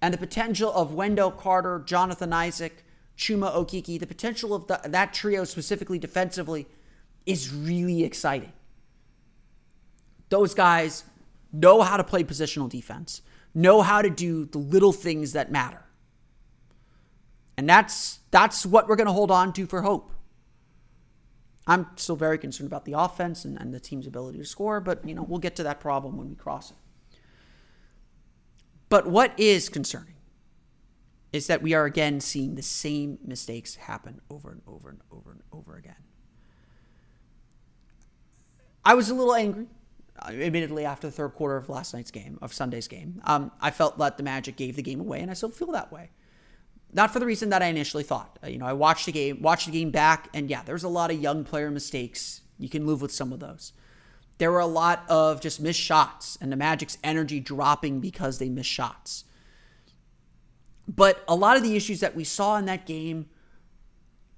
And 0.00 0.14
the 0.14 0.18
potential 0.18 0.72
of 0.72 0.94
Wendell 0.94 1.30
Carter, 1.30 1.82
Jonathan 1.84 2.32
Isaac, 2.32 2.84
Chuma 3.18 3.54
Okeke, 3.54 4.00
the 4.00 4.06
potential 4.06 4.54
of 4.54 4.66
the, 4.66 4.80
that 4.84 5.12
trio 5.12 5.44
specifically 5.44 5.98
defensively 5.98 6.66
is 7.26 7.52
really 7.52 8.02
exciting. 8.02 8.52
Those 10.30 10.54
guys 10.54 11.04
know 11.52 11.82
how 11.82 11.96
to 11.96 12.04
play 12.04 12.24
positional 12.24 12.68
defense, 12.68 13.20
know 13.54 13.82
how 13.82 14.00
to 14.00 14.08
do 14.08 14.46
the 14.46 14.58
little 14.58 14.92
things 14.92 15.32
that 15.32 15.52
matter. 15.52 15.84
And 17.56 17.68
that's 17.68 18.20
that's 18.30 18.64
what 18.64 18.88
we're 18.88 18.96
going 18.96 19.08
to 19.08 19.12
hold 19.12 19.30
on 19.30 19.52
to 19.54 19.66
for 19.66 19.82
hope. 19.82 20.12
I'm 21.66 21.86
still 21.96 22.16
very 22.16 22.38
concerned 22.38 22.68
about 22.68 22.84
the 22.84 22.94
offense 22.94 23.44
and, 23.44 23.60
and 23.60 23.74
the 23.74 23.80
team's 23.80 24.06
ability 24.06 24.38
to 24.38 24.44
score, 24.44 24.80
but 24.80 25.06
you 25.06 25.14
know, 25.14 25.22
we'll 25.22 25.40
get 25.40 25.56
to 25.56 25.62
that 25.64 25.78
problem 25.78 26.16
when 26.16 26.28
we 26.30 26.34
cross 26.34 26.70
it. 26.70 26.76
But 28.88 29.06
what 29.06 29.38
is 29.38 29.68
concerning 29.68 30.14
is 31.32 31.46
that 31.48 31.62
we 31.62 31.74
are 31.74 31.84
again 31.84 32.20
seeing 32.20 32.54
the 32.54 32.62
same 32.62 33.18
mistakes 33.24 33.76
happen 33.76 34.20
over 34.30 34.50
and 34.50 34.62
over 34.66 34.88
and 34.88 35.00
over 35.12 35.30
and 35.30 35.42
over 35.52 35.76
again. 35.76 35.94
I 38.84 38.94
was 38.94 39.10
a 39.10 39.14
little 39.14 39.34
angry 39.34 39.66
admittedly 40.28 40.84
after 40.84 41.06
the 41.06 41.12
third 41.12 41.34
quarter 41.34 41.56
of 41.56 41.68
last 41.68 41.94
night's 41.94 42.10
game, 42.10 42.38
of 42.42 42.52
Sunday's 42.52 42.88
game. 42.88 43.20
Um, 43.24 43.52
I 43.60 43.70
felt 43.70 43.98
that 43.98 44.16
the 44.16 44.22
Magic 44.22 44.56
gave 44.56 44.76
the 44.76 44.82
game 44.82 45.00
away, 45.00 45.20
and 45.20 45.30
I 45.30 45.34
still 45.34 45.50
feel 45.50 45.72
that 45.72 45.92
way. 45.92 46.10
Not 46.92 47.12
for 47.12 47.20
the 47.20 47.26
reason 47.26 47.50
that 47.50 47.62
I 47.62 47.66
initially 47.66 48.02
thought. 48.02 48.38
Uh, 48.42 48.48
you 48.48 48.58
know, 48.58 48.66
I 48.66 48.72
watched 48.72 49.06
the 49.06 49.12
game, 49.12 49.40
watched 49.40 49.66
the 49.66 49.72
game 49.72 49.90
back, 49.90 50.28
and 50.34 50.50
yeah, 50.50 50.62
there's 50.62 50.84
a 50.84 50.88
lot 50.88 51.10
of 51.10 51.20
young 51.20 51.44
player 51.44 51.70
mistakes. 51.70 52.42
You 52.58 52.68
can 52.68 52.86
live 52.86 53.00
with 53.00 53.12
some 53.12 53.32
of 53.32 53.40
those. 53.40 53.72
There 54.38 54.50
were 54.50 54.60
a 54.60 54.66
lot 54.66 55.04
of 55.08 55.40
just 55.40 55.60
missed 55.60 55.80
shots, 55.80 56.36
and 56.40 56.50
the 56.50 56.56
Magic's 56.56 56.98
energy 57.04 57.40
dropping 57.40 58.00
because 58.00 58.38
they 58.38 58.48
missed 58.48 58.70
shots. 58.70 59.24
But 60.88 61.22
a 61.28 61.36
lot 61.36 61.56
of 61.56 61.62
the 61.62 61.76
issues 61.76 62.00
that 62.00 62.16
we 62.16 62.24
saw 62.24 62.56
in 62.56 62.64
that 62.64 62.86
game 62.86 63.28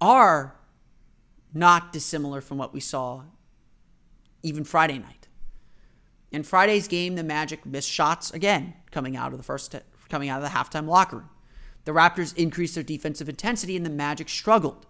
are 0.01 0.57
not 1.55 1.92
dissimilar 1.92 2.40
from 2.40 2.59
what 2.59 2.75
we 2.75 2.81
saw 2.81 3.23
even 4.42 4.64
Friday 4.64 4.99
night. 4.99 5.22
In 6.33 6.42
Friday's 6.42 6.88
game, 6.88 7.14
the 7.14 7.23
Magic 7.23 7.66
missed 7.66 7.90
shots 7.90 8.31
again 8.31 8.73
coming 8.90 9.16
out 9.16 9.33
of 9.33 9.38
the 9.38 9.45
first 9.45 9.75
coming 10.09 10.31
out 10.31 10.42
of 10.42 10.51
the 10.51 10.57
halftime 10.57 10.88
locker 10.88 11.18
room. 11.18 11.29
The 11.85 11.92
Raptors 11.92 12.37
increased 12.37 12.75
their 12.75 12.83
defensive 12.85 13.29
intensity 13.29 13.77
and 13.77 13.85
the 13.85 13.90
Magic 13.90 14.29
struggled. 14.29 14.87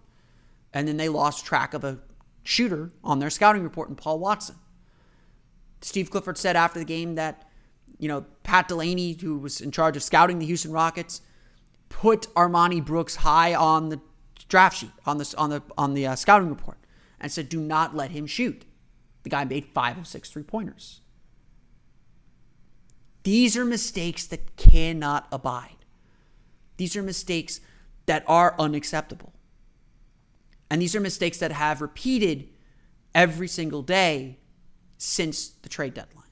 And 0.73 0.87
then 0.87 0.97
they 0.97 1.09
lost 1.09 1.45
track 1.45 1.73
of 1.73 1.83
a 1.83 1.99
shooter 2.43 2.91
on 3.03 3.19
their 3.19 3.29
scouting 3.29 3.63
report 3.63 3.89
in 3.89 3.95
Paul 3.95 4.19
Watson. 4.19 4.55
Steve 5.81 6.09
Clifford 6.09 6.37
said 6.37 6.55
after 6.55 6.79
the 6.79 6.85
game 6.85 7.15
that, 7.15 7.47
you 7.99 8.07
know, 8.07 8.25
Pat 8.43 8.69
Delany, 8.69 9.17
who 9.21 9.37
was 9.37 9.59
in 9.59 9.71
charge 9.71 9.97
of 9.97 10.03
scouting 10.03 10.39
the 10.39 10.45
Houston 10.45 10.71
Rockets, 10.71 11.21
put 11.89 12.33
Armoni 12.35 12.83
Brooks 12.83 13.17
high 13.17 13.53
on 13.53 13.89
the 13.89 13.99
draft 14.47 14.77
sheet, 14.77 14.91
on 15.05 15.17
the, 15.17 15.33
on 15.37 15.49
the, 15.49 15.61
on 15.77 15.93
the 15.93 16.07
uh, 16.07 16.15
scouting 16.15 16.49
report, 16.49 16.77
and 17.19 17.31
said, 17.31 17.49
do 17.49 17.59
not 17.59 17.95
let 17.95 18.11
him 18.11 18.25
shoot. 18.25 18.65
The 19.23 19.29
guy 19.29 19.43
made 19.45 19.65
five 19.73 19.97
of 19.97 20.07
six 20.07 20.29
three 20.29 20.43
pointers. 20.43 21.01
These 23.23 23.55
are 23.57 23.65
mistakes 23.65 24.25
that 24.27 24.55
cannot 24.57 25.27
abide. 25.31 25.77
These 26.77 26.95
are 26.95 27.03
mistakes 27.03 27.61
that 28.05 28.23
are 28.27 28.55
unacceptable. 28.59 29.33
And 30.69 30.81
these 30.81 30.95
are 30.95 30.99
mistakes 30.99 31.37
that 31.37 31.51
have 31.51 31.81
repeated 31.81 32.49
every 33.15 33.47
single 33.47 33.81
day 33.81 34.39
since 34.97 35.49
the 35.49 35.69
trade 35.69 35.93
deadline. 35.93 36.23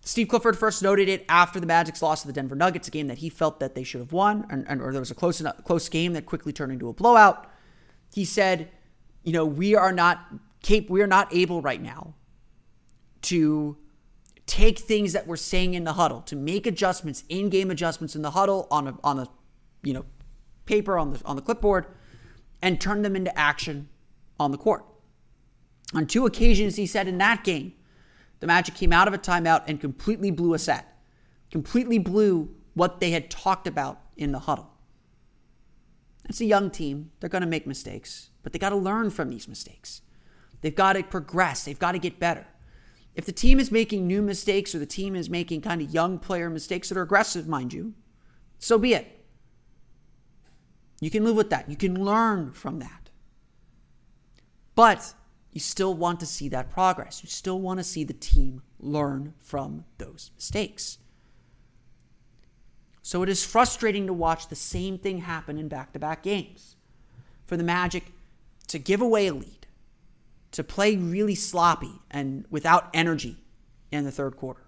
Steve 0.00 0.28
Clifford 0.28 0.56
first 0.56 0.82
noted 0.82 1.08
it 1.08 1.24
after 1.28 1.58
the 1.58 1.66
Magic's 1.66 2.00
loss 2.00 2.22
to 2.22 2.28
the 2.28 2.32
Denver 2.32 2.54
Nuggets, 2.54 2.86
a 2.86 2.92
game 2.92 3.08
that 3.08 3.18
he 3.18 3.28
felt 3.28 3.58
that 3.58 3.74
they 3.74 3.82
should 3.82 4.00
have 4.00 4.12
won, 4.12 4.46
and, 4.48 4.64
and, 4.68 4.80
or 4.80 4.92
there 4.92 5.00
was 5.00 5.10
a 5.10 5.16
close 5.16 5.40
enough, 5.40 5.62
close 5.64 5.88
game 5.88 6.12
that 6.12 6.26
quickly 6.26 6.52
turned 6.52 6.72
into 6.72 6.88
a 6.88 6.92
blowout. 6.92 7.50
He 8.14 8.24
said, 8.24 8.70
"You 9.24 9.32
know, 9.32 9.44
we 9.44 9.74
are 9.74 9.90
not 9.90 10.20
cap- 10.62 10.88
we 10.88 11.02
are 11.02 11.08
not 11.08 11.34
able 11.34 11.60
right 11.60 11.82
now 11.82 12.14
to 13.22 13.76
take 14.46 14.78
things 14.78 15.12
that 15.12 15.26
we're 15.26 15.36
saying 15.36 15.74
in 15.74 15.84
the 15.84 15.94
huddle, 15.94 16.20
to 16.22 16.36
make 16.36 16.66
adjustments, 16.66 17.24
in-game 17.28 17.70
adjustments 17.70 18.14
in 18.16 18.22
the 18.22 18.30
huddle 18.32 18.66
on 18.70 18.88
a 18.88 18.98
on 19.02 19.18
a 19.18 19.26
you 19.82 19.92
know 19.92 20.04
paper 20.64 20.98
on 20.98 21.12
the 21.12 21.20
on 21.24 21.36
the 21.36 21.42
clipboard, 21.42 21.86
and 22.62 22.80
turn 22.80 23.02
them 23.02 23.16
into 23.16 23.36
action 23.38 23.88
on 24.38 24.52
the 24.52 24.58
court." 24.58 24.84
On 25.94 26.06
two 26.06 26.26
occasions, 26.26 26.76
he 26.76 26.86
said 26.86 27.06
in 27.06 27.18
that 27.18 27.44
game 27.44 27.74
the 28.40 28.46
Magic 28.46 28.74
came 28.74 28.92
out 28.92 29.08
of 29.08 29.14
a 29.14 29.18
timeout 29.18 29.64
and 29.66 29.80
completely 29.80 30.30
blew 30.30 30.54
a 30.54 30.58
set, 30.58 30.98
completely 31.50 31.98
blew 31.98 32.54
what 32.74 33.00
they 33.00 33.10
had 33.10 33.30
talked 33.30 33.66
about 33.66 34.00
in 34.16 34.32
the 34.32 34.40
huddle. 34.40 34.70
It's 36.28 36.40
a 36.40 36.44
young 36.44 36.70
team. 36.70 37.12
They're 37.20 37.30
going 37.30 37.42
to 37.42 37.48
make 37.48 37.66
mistakes, 37.66 38.30
but 38.42 38.52
they 38.52 38.58
got 38.58 38.70
to 38.70 38.76
learn 38.76 39.10
from 39.10 39.30
these 39.30 39.48
mistakes. 39.48 40.02
They've 40.60 40.74
got 40.74 40.94
to 40.94 41.02
progress, 41.02 41.64
they've 41.64 41.78
got 41.78 41.92
to 41.92 41.98
get 41.98 42.18
better. 42.18 42.46
If 43.16 43.24
the 43.24 43.32
team 43.32 43.58
is 43.58 43.72
making 43.72 44.06
new 44.06 44.20
mistakes 44.20 44.74
or 44.74 44.78
the 44.78 44.84
team 44.84 45.16
is 45.16 45.30
making 45.30 45.62
kind 45.62 45.80
of 45.80 45.90
young 45.90 46.18
player 46.18 46.50
mistakes 46.50 46.90
that 46.90 46.98
are 46.98 47.02
aggressive, 47.02 47.48
mind 47.48 47.72
you, 47.72 47.94
so 48.58 48.78
be 48.78 48.92
it. 48.92 49.24
You 51.00 51.10
can 51.10 51.24
live 51.24 51.34
with 51.34 51.48
that. 51.48 51.70
You 51.70 51.76
can 51.76 52.04
learn 52.04 52.52
from 52.52 52.78
that. 52.80 53.08
But 54.74 55.14
you 55.50 55.60
still 55.60 55.94
want 55.94 56.20
to 56.20 56.26
see 56.26 56.50
that 56.50 56.70
progress. 56.70 57.22
You 57.22 57.30
still 57.30 57.58
want 57.58 57.80
to 57.80 57.84
see 57.84 58.04
the 58.04 58.12
team 58.12 58.60
learn 58.78 59.32
from 59.38 59.86
those 59.96 60.30
mistakes. 60.34 60.98
So 63.00 63.22
it 63.22 63.30
is 63.30 63.44
frustrating 63.44 64.06
to 64.08 64.12
watch 64.12 64.48
the 64.48 64.56
same 64.56 64.98
thing 64.98 65.18
happen 65.18 65.56
in 65.56 65.68
back 65.68 65.94
to 65.94 65.98
back 65.98 66.22
games. 66.22 66.76
For 67.46 67.56
the 67.56 67.64
Magic 67.64 68.12
to 68.66 68.78
give 68.78 69.00
away 69.00 69.28
a 69.28 69.32
lead, 69.32 69.55
to 70.56 70.64
play 70.64 70.96
really 70.96 71.34
sloppy 71.34 72.00
and 72.10 72.46
without 72.48 72.88
energy 72.94 73.36
in 73.92 74.04
the 74.04 74.10
third 74.10 74.38
quarter. 74.38 74.62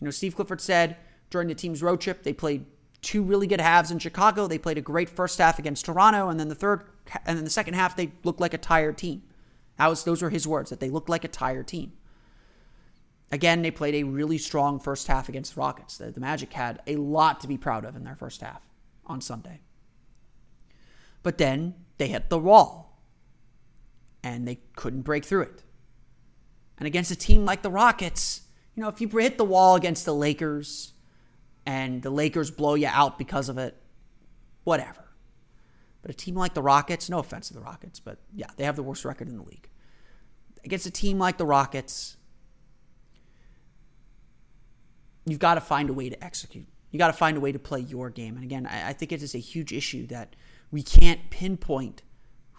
You 0.00 0.06
know, 0.06 0.10
Steve 0.10 0.34
Clifford 0.34 0.60
said 0.60 0.96
during 1.30 1.46
the 1.46 1.54
team's 1.54 1.80
road 1.80 2.00
trip, 2.00 2.24
they 2.24 2.32
played 2.32 2.66
two 3.00 3.22
really 3.22 3.46
good 3.46 3.60
halves 3.60 3.92
in 3.92 4.00
Chicago. 4.00 4.48
They 4.48 4.58
played 4.58 4.76
a 4.76 4.80
great 4.80 5.08
first 5.08 5.38
half 5.38 5.60
against 5.60 5.84
Toronto, 5.84 6.28
and 6.28 6.40
then 6.40 6.48
the 6.48 6.56
third 6.56 6.82
and 7.24 7.38
then 7.38 7.44
the 7.44 7.50
second 7.50 7.74
half 7.74 7.94
they 7.94 8.10
looked 8.24 8.40
like 8.40 8.52
a 8.52 8.58
tired 8.58 8.98
team. 8.98 9.22
That 9.76 9.86
was, 9.86 10.02
those 10.02 10.22
were 10.22 10.30
his 10.30 10.44
words, 10.44 10.70
that 10.70 10.80
they 10.80 10.90
looked 10.90 11.08
like 11.08 11.22
a 11.22 11.28
tired 11.28 11.68
team. 11.68 11.92
Again, 13.30 13.62
they 13.62 13.70
played 13.70 13.94
a 13.94 14.02
really 14.02 14.38
strong 14.38 14.80
first 14.80 15.06
half 15.06 15.28
against 15.28 15.54
the 15.54 15.60
Rockets. 15.60 15.98
The, 15.98 16.10
the 16.10 16.18
Magic 16.18 16.52
had 16.52 16.82
a 16.88 16.96
lot 16.96 17.38
to 17.42 17.46
be 17.46 17.56
proud 17.56 17.84
of 17.84 17.94
in 17.94 18.02
their 18.02 18.16
first 18.16 18.40
half 18.40 18.66
on 19.06 19.20
Sunday. 19.20 19.60
But 21.22 21.38
then 21.38 21.74
they 21.98 22.08
hit 22.08 22.28
the 22.28 22.40
wall 22.40 22.87
and 24.22 24.46
they 24.46 24.60
couldn't 24.76 25.02
break 25.02 25.24
through 25.24 25.42
it. 25.42 25.62
And 26.78 26.86
against 26.86 27.10
a 27.10 27.16
team 27.16 27.44
like 27.44 27.62
the 27.62 27.70
Rockets, 27.70 28.42
you 28.74 28.82
know, 28.82 28.88
if 28.88 29.00
you 29.00 29.08
hit 29.08 29.38
the 29.38 29.44
wall 29.44 29.74
against 29.74 30.04
the 30.04 30.14
Lakers 30.14 30.92
and 31.66 32.02
the 32.02 32.10
Lakers 32.10 32.50
blow 32.50 32.74
you 32.74 32.86
out 32.86 33.18
because 33.18 33.48
of 33.48 33.58
it, 33.58 33.76
whatever. 34.64 35.04
But 36.02 36.12
a 36.12 36.14
team 36.14 36.36
like 36.36 36.54
the 36.54 36.62
Rockets, 36.62 37.10
no 37.10 37.18
offense 37.18 37.48
to 37.48 37.54
the 37.54 37.60
Rockets, 37.60 37.98
but 37.98 38.18
yeah, 38.34 38.46
they 38.56 38.64
have 38.64 38.76
the 38.76 38.82
worst 38.82 39.04
record 39.04 39.28
in 39.28 39.36
the 39.36 39.42
league. 39.42 39.68
Against 40.64 40.86
a 40.86 40.90
team 40.90 41.18
like 41.18 41.38
the 41.38 41.46
Rockets, 41.46 42.16
you've 45.26 45.38
got 45.38 45.54
to 45.54 45.60
find 45.60 45.90
a 45.90 45.92
way 45.92 46.08
to 46.08 46.24
execute. 46.24 46.66
You 46.90 46.98
got 46.98 47.08
to 47.08 47.12
find 47.12 47.36
a 47.36 47.40
way 47.40 47.52
to 47.52 47.58
play 47.58 47.80
your 47.80 48.10
game. 48.10 48.36
And 48.36 48.44
again, 48.44 48.66
I, 48.66 48.90
I 48.90 48.92
think 48.92 49.12
it 49.12 49.22
is 49.22 49.34
a 49.34 49.38
huge 49.38 49.72
issue 49.72 50.06
that 50.06 50.36
we 50.70 50.82
can't 50.82 51.30
pinpoint 51.30 52.02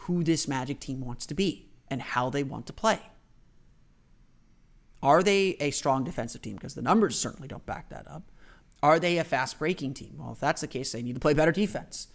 who 0.10 0.24
this 0.24 0.48
Magic 0.48 0.80
team 0.80 1.02
wants 1.02 1.28
to 1.28 1.36
be 1.36 1.70
and 1.88 2.02
how 2.02 2.32
they 2.32 2.42
want 2.42 2.66
to 2.66 2.74
play. 2.74 3.00
Are 5.04 5.22
they 5.22 5.56
a 5.60 5.70
strong 5.70 6.04
defensive 6.04 6.42
team? 6.42 6.56
Because 6.56 6.74
the 6.74 6.82
numbers 6.82 7.18
certainly 7.18 7.48
don't 7.48 7.66
back 7.68 7.90
that 7.90 8.08
up. 8.10 8.24
Are 8.82 9.00
they 9.00 9.20
a 9.20 9.24
fast 9.24 9.60
breaking 9.60 9.94
team? 9.94 10.16
Well, 10.18 10.32
if 10.32 10.40
that's 10.40 10.62
the 10.62 10.68
case, 10.68 10.92
they 10.92 11.04
need 11.04 11.14
to 11.14 11.20
play 11.20 11.36
better 11.36 11.52
defense. 11.52 12.08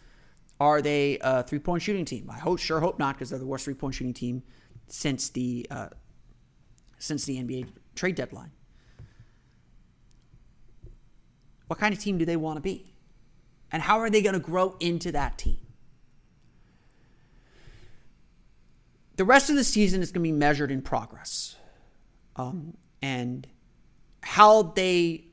Are 0.59 0.83
they 0.83 1.19
a 1.21 1.45
three 1.45 1.61
point 1.61 1.83
shooting 1.83 2.05
team? 2.05 2.29
I 2.29 2.39
hope, 2.39 2.59
sure 2.59 2.81
hope 2.81 2.99
not, 2.99 3.15
because 3.15 3.31
they're 3.31 3.39
the 3.39 3.47
worst 3.47 3.65
three 3.65 3.75
point 3.75 3.95
shooting 3.95 4.13
team 4.13 4.43
since 4.89 5.29
the 5.29 5.65
uh, 5.71 5.91
since 6.99 7.25
the 7.27 7.37
NBA 7.37 7.69
trade 7.95 8.17
deadline. 8.17 8.51
What 11.69 11.79
kind 11.79 11.95
of 11.95 12.01
team 12.01 12.19
do 12.19 12.25
they 12.25 12.37
want 12.37 12.57
to 12.57 12.61
be? 12.61 12.97
And 13.71 13.83
how 13.83 14.01
are 14.01 14.11
they 14.11 14.21
going 14.21 14.35
to 14.35 14.41
grow 14.41 14.77
into 14.81 15.13
that 15.13 15.39
team? 15.39 15.59
The 19.17 19.25
rest 19.25 19.51
of 19.51 19.57
the 19.57 19.65
season 19.65 20.03
is 20.03 20.11
going 20.11 20.23
to 20.23 20.29
be 20.29 20.33
measured 20.33 20.71
in 20.71 20.83
progress 20.83 21.57
um, 22.37 22.77
and 23.01 23.47
how 24.23 24.63
they 24.63 25.27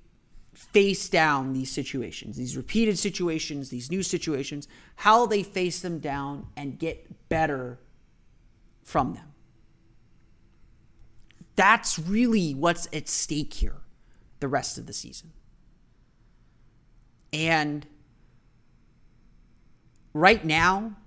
face 0.53 1.09
down 1.09 1.53
these 1.53 1.71
situations, 1.71 2.37
these 2.37 2.55
repeated 2.55 2.99
situations, 2.99 3.69
these 3.69 3.89
new 3.89 4.03
situations, 4.03 4.67
how 4.97 5.25
they 5.25 5.41
face 5.41 5.79
them 5.79 5.99
down 5.99 6.47
and 6.55 6.77
get 6.77 7.29
better 7.29 7.79
from 8.83 9.13
them. 9.13 9.33
That's 11.55 11.97
really 11.97 12.53
what's 12.53 12.87
at 12.93 13.09
stake 13.09 13.53
here 13.53 13.81
the 14.39 14.47
rest 14.47 14.77
of 14.77 14.85
the 14.85 14.93
season. 14.93 15.31
And 17.33 17.87
right 20.13 20.43
now, 20.43 20.97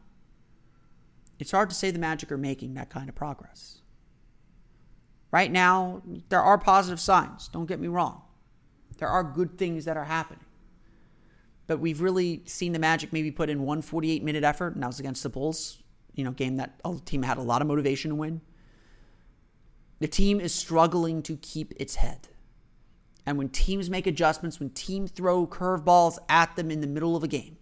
it's 1.45 1.51
hard 1.51 1.69
to 1.69 1.77
say 1.77 1.91
the 1.91 1.99
Magic 1.99 2.33
are 2.33 2.39
making 2.39 2.73
that 2.73 2.89
kind 2.89 3.07
of 3.07 3.15
progress. 3.15 3.83
Right 5.31 5.53
now, 5.53 6.01
there 6.31 6.41
are 6.41 6.57
positive 6.57 6.99
signs, 6.99 7.49
don't 7.49 7.67
get 7.67 7.79
me 7.79 7.87
wrong. 7.87 8.23
There 8.97 9.09
are 9.09 9.23
good 9.23 9.59
things 9.59 9.85
that 9.85 9.99
are 9.99 10.07
happening. 10.07 10.47
But 11.67 11.81
we've 11.81 12.01
really 12.01 12.41
seen 12.47 12.73
the 12.73 12.79
Magic 12.79 13.13
maybe 13.13 13.31
put 13.31 13.51
in 13.51 13.63
one 13.63 13.83
48 13.83 14.25
minute 14.25 14.43
effort, 14.43 14.73
and 14.73 14.83
that 14.83 14.87
was 14.87 14.99
against 14.99 15.23
the 15.23 15.29
Bulls, 15.29 15.83
you 16.15 16.25
know, 16.25 16.31
game 16.31 16.57
that 16.57 16.81
the 16.83 16.99
team 17.05 17.25
had 17.25 17.37
a 17.37 17.43
lot 17.43 17.61
of 17.61 17.69
motivation 17.69 18.09
to 18.09 18.15
win. 18.15 18.41
The 19.99 20.09
team 20.09 20.41
is 20.41 20.55
struggling 20.55 21.23
to 21.25 21.37
keep 21.37 21.75
its 21.77 21.97
head. 21.97 22.29
And 23.27 23.37
when 23.37 23.51
teams 23.51 23.91
make 23.91 24.07
adjustments, 24.07 24.61
when 24.61 24.71
teams 24.71 25.11
throw 25.11 25.47
curveballs 25.47 26.17
at 26.27 26.57
them 26.57 26.71
in 26.71 26.81
the 26.81 26.87
middle 26.87 27.17
of 27.17 27.23
a 27.23 27.29
game, 27.29 27.59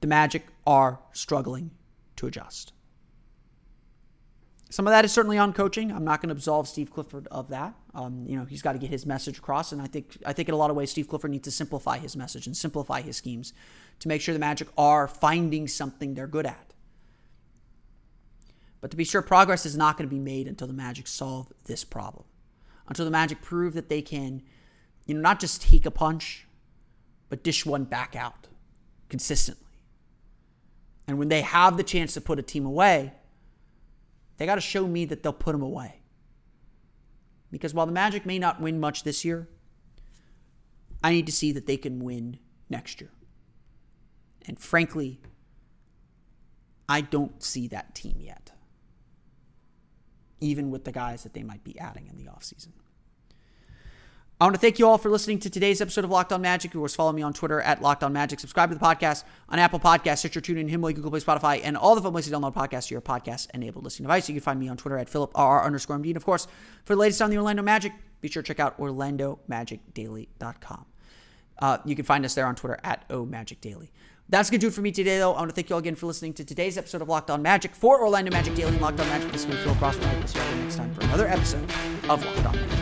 the 0.00 0.06
Magic 0.06 0.46
are 0.64 1.00
struggling 1.12 1.72
to 2.14 2.28
adjust. 2.28 2.72
Some 4.72 4.86
of 4.86 4.92
that 4.92 5.04
is 5.04 5.12
certainly 5.12 5.36
on 5.36 5.52
coaching. 5.52 5.92
I'm 5.92 6.02
not 6.02 6.22
going 6.22 6.30
to 6.30 6.34
absolve 6.34 6.66
Steve 6.66 6.90
Clifford 6.90 7.28
of 7.30 7.50
that. 7.50 7.74
Um, 7.94 8.24
you 8.26 8.38
know, 8.38 8.46
he's 8.46 8.62
got 8.62 8.72
to 8.72 8.78
get 8.78 8.88
his 8.88 9.04
message 9.04 9.36
across, 9.36 9.70
and 9.70 9.82
I 9.82 9.86
think 9.86 10.16
I 10.24 10.32
think 10.32 10.48
in 10.48 10.54
a 10.54 10.56
lot 10.56 10.70
of 10.70 10.76
ways, 10.76 10.90
Steve 10.90 11.08
Clifford 11.08 11.30
needs 11.30 11.44
to 11.44 11.50
simplify 11.50 11.98
his 11.98 12.16
message 12.16 12.46
and 12.46 12.56
simplify 12.56 13.02
his 13.02 13.18
schemes 13.18 13.52
to 13.98 14.08
make 14.08 14.22
sure 14.22 14.32
the 14.32 14.38
Magic 14.38 14.68
are 14.78 15.06
finding 15.06 15.68
something 15.68 16.14
they're 16.14 16.26
good 16.26 16.46
at. 16.46 16.72
But 18.80 18.90
to 18.92 18.96
be 18.96 19.04
sure, 19.04 19.20
progress 19.20 19.66
is 19.66 19.76
not 19.76 19.98
going 19.98 20.08
to 20.08 20.14
be 20.14 20.18
made 20.18 20.48
until 20.48 20.68
the 20.68 20.72
Magic 20.72 21.06
solve 21.06 21.52
this 21.64 21.84
problem, 21.84 22.24
until 22.88 23.04
the 23.04 23.10
Magic 23.10 23.42
prove 23.42 23.74
that 23.74 23.90
they 23.90 24.00
can, 24.00 24.40
you 25.04 25.14
know, 25.14 25.20
not 25.20 25.38
just 25.38 25.60
take 25.60 25.84
a 25.84 25.90
punch, 25.90 26.46
but 27.28 27.44
dish 27.44 27.66
one 27.66 27.84
back 27.84 28.16
out 28.16 28.46
consistently. 29.10 29.66
And 31.06 31.18
when 31.18 31.28
they 31.28 31.42
have 31.42 31.76
the 31.76 31.82
chance 31.82 32.14
to 32.14 32.22
put 32.22 32.38
a 32.38 32.42
team 32.42 32.64
away 32.64 33.12
they 34.42 34.46
got 34.46 34.56
to 34.56 34.60
show 34.60 34.88
me 34.88 35.04
that 35.04 35.22
they'll 35.22 35.32
put 35.32 35.52
them 35.52 35.62
away. 35.62 36.00
Because 37.52 37.72
while 37.72 37.86
the 37.86 37.92
Magic 37.92 38.26
may 38.26 38.40
not 38.40 38.60
win 38.60 38.80
much 38.80 39.04
this 39.04 39.24
year, 39.24 39.48
I 41.00 41.12
need 41.12 41.26
to 41.26 41.32
see 41.32 41.52
that 41.52 41.66
they 41.66 41.76
can 41.76 42.02
win 42.02 42.40
next 42.68 43.00
year. 43.00 43.12
And 44.44 44.58
frankly, 44.58 45.20
I 46.88 47.02
don't 47.02 47.40
see 47.40 47.68
that 47.68 47.94
team 47.94 48.16
yet, 48.18 48.50
even 50.40 50.72
with 50.72 50.86
the 50.86 50.90
guys 50.90 51.22
that 51.22 51.34
they 51.34 51.44
might 51.44 51.62
be 51.62 51.78
adding 51.78 52.08
in 52.08 52.16
the 52.16 52.28
offseason. 52.28 52.72
I 54.42 54.44
want 54.44 54.56
to 54.56 54.60
thank 54.60 54.80
you 54.80 54.88
all 54.88 54.98
for 54.98 55.08
listening 55.08 55.38
to 55.38 55.50
today's 55.50 55.80
episode 55.80 56.02
of 56.02 56.10
Locked 56.10 56.32
On 56.32 56.42
Magic. 56.42 56.74
Of 56.74 56.80
course, 56.80 56.96
follow 56.96 57.12
me 57.12 57.22
on 57.22 57.32
Twitter 57.32 57.60
at 57.60 57.80
Locked 57.80 58.02
On 58.02 58.12
Magic. 58.12 58.40
Subscribe 58.40 58.70
to 58.70 58.74
the 58.74 58.84
podcast 58.84 59.22
on 59.48 59.60
Apple 59.60 59.78
Podcasts, 59.78 60.18
Stitcher, 60.18 60.40
TuneIn, 60.40 60.68
Himalaya, 60.68 60.96
Google 60.96 61.12
Play, 61.12 61.20
Spotify, 61.20 61.60
and 61.62 61.76
all 61.76 61.94
the 61.94 62.02
fun 62.02 62.10
places 62.10 62.32
to 62.32 62.36
download 62.36 62.52
podcasts 62.52 62.88
to 62.88 62.94
your 62.94 63.02
podcast-enabled 63.02 63.84
listening 63.84 64.08
device. 64.08 64.28
You 64.28 64.34
can 64.34 64.42
find 64.42 64.58
me 64.58 64.66
on 64.66 64.76
Twitter 64.76 64.98
at 64.98 65.08
PhilipRR 65.08 65.64
underscore 65.64 65.96
MD. 65.96 66.08
And 66.08 66.16
of 66.16 66.24
course, 66.24 66.48
for 66.84 66.96
the 66.96 67.00
latest 67.00 67.22
on 67.22 67.30
the 67.30 67.36
Orlando 67.36 67.62
Magic, 67.62 67.92
be 68.20 68.26
sure 68.26 68.42
to 68.42 68.46
check 68.48 68.58
out 68.58 68.76
OrlandoMagicDaily.com. 68.80 70.86
Uh, 71.60 71.78
you 71.84 71.94
can 71.94 72.04
find 72.04 72.24
us 72.24 72.34
there 72.34 72.46
on 72.46 72.56
Twitter 72.56 72.80
at 72.82 73.08
OMagicDaily. 73.10 73.90
That's 74.28 74.50
going 74.50 74.58
to 74.58 74.64
do 74.64 74.68
it 74.70 74.74
for 74.74 74.80
me 74.80 74.90
today, 74.90 75.18
though. 75.18 75.34
I 75.34 75.38
want 75.38 75.50
to 75.50 75.54
thank 75.54 75.70
you 75.70 75.76
all 75.76 75.80
again 75.80 75.94
for 75.94 76.06
listening 76.06 76.32
to 76.34 76.44
today's 76.44 76.76
episode 76.76 77.00
of 77.00 77.08
Locked 77.08 77.30
On 77.30 77.42
Magic 77.42 77.76
for 77.76 78.02
Orlando 78.02 78.32
Magic 78.32 78.56
Daily 78.56 78.72
and 78.72 78.80
Locked 78.80 78.98
On 78.98 79.06
Magic. 79.06 79.30
This 79.30 79.44
has 79.44 79.54
been 79.54 79.62
Phil 79.62 79.76
Cross. 79.76 79.98
We'll 79.98 80.26
see 80.26 80.40
you 80.40 80.62
next 80.62 80.74
time 80.74 80.92
for 80.94 81.02
another 81.02 81.28
episode 81.28 81.70
of 82.08 82.24
Locked 82.24 82.46
On 82.46 82.56
Magic. 82.56 82.81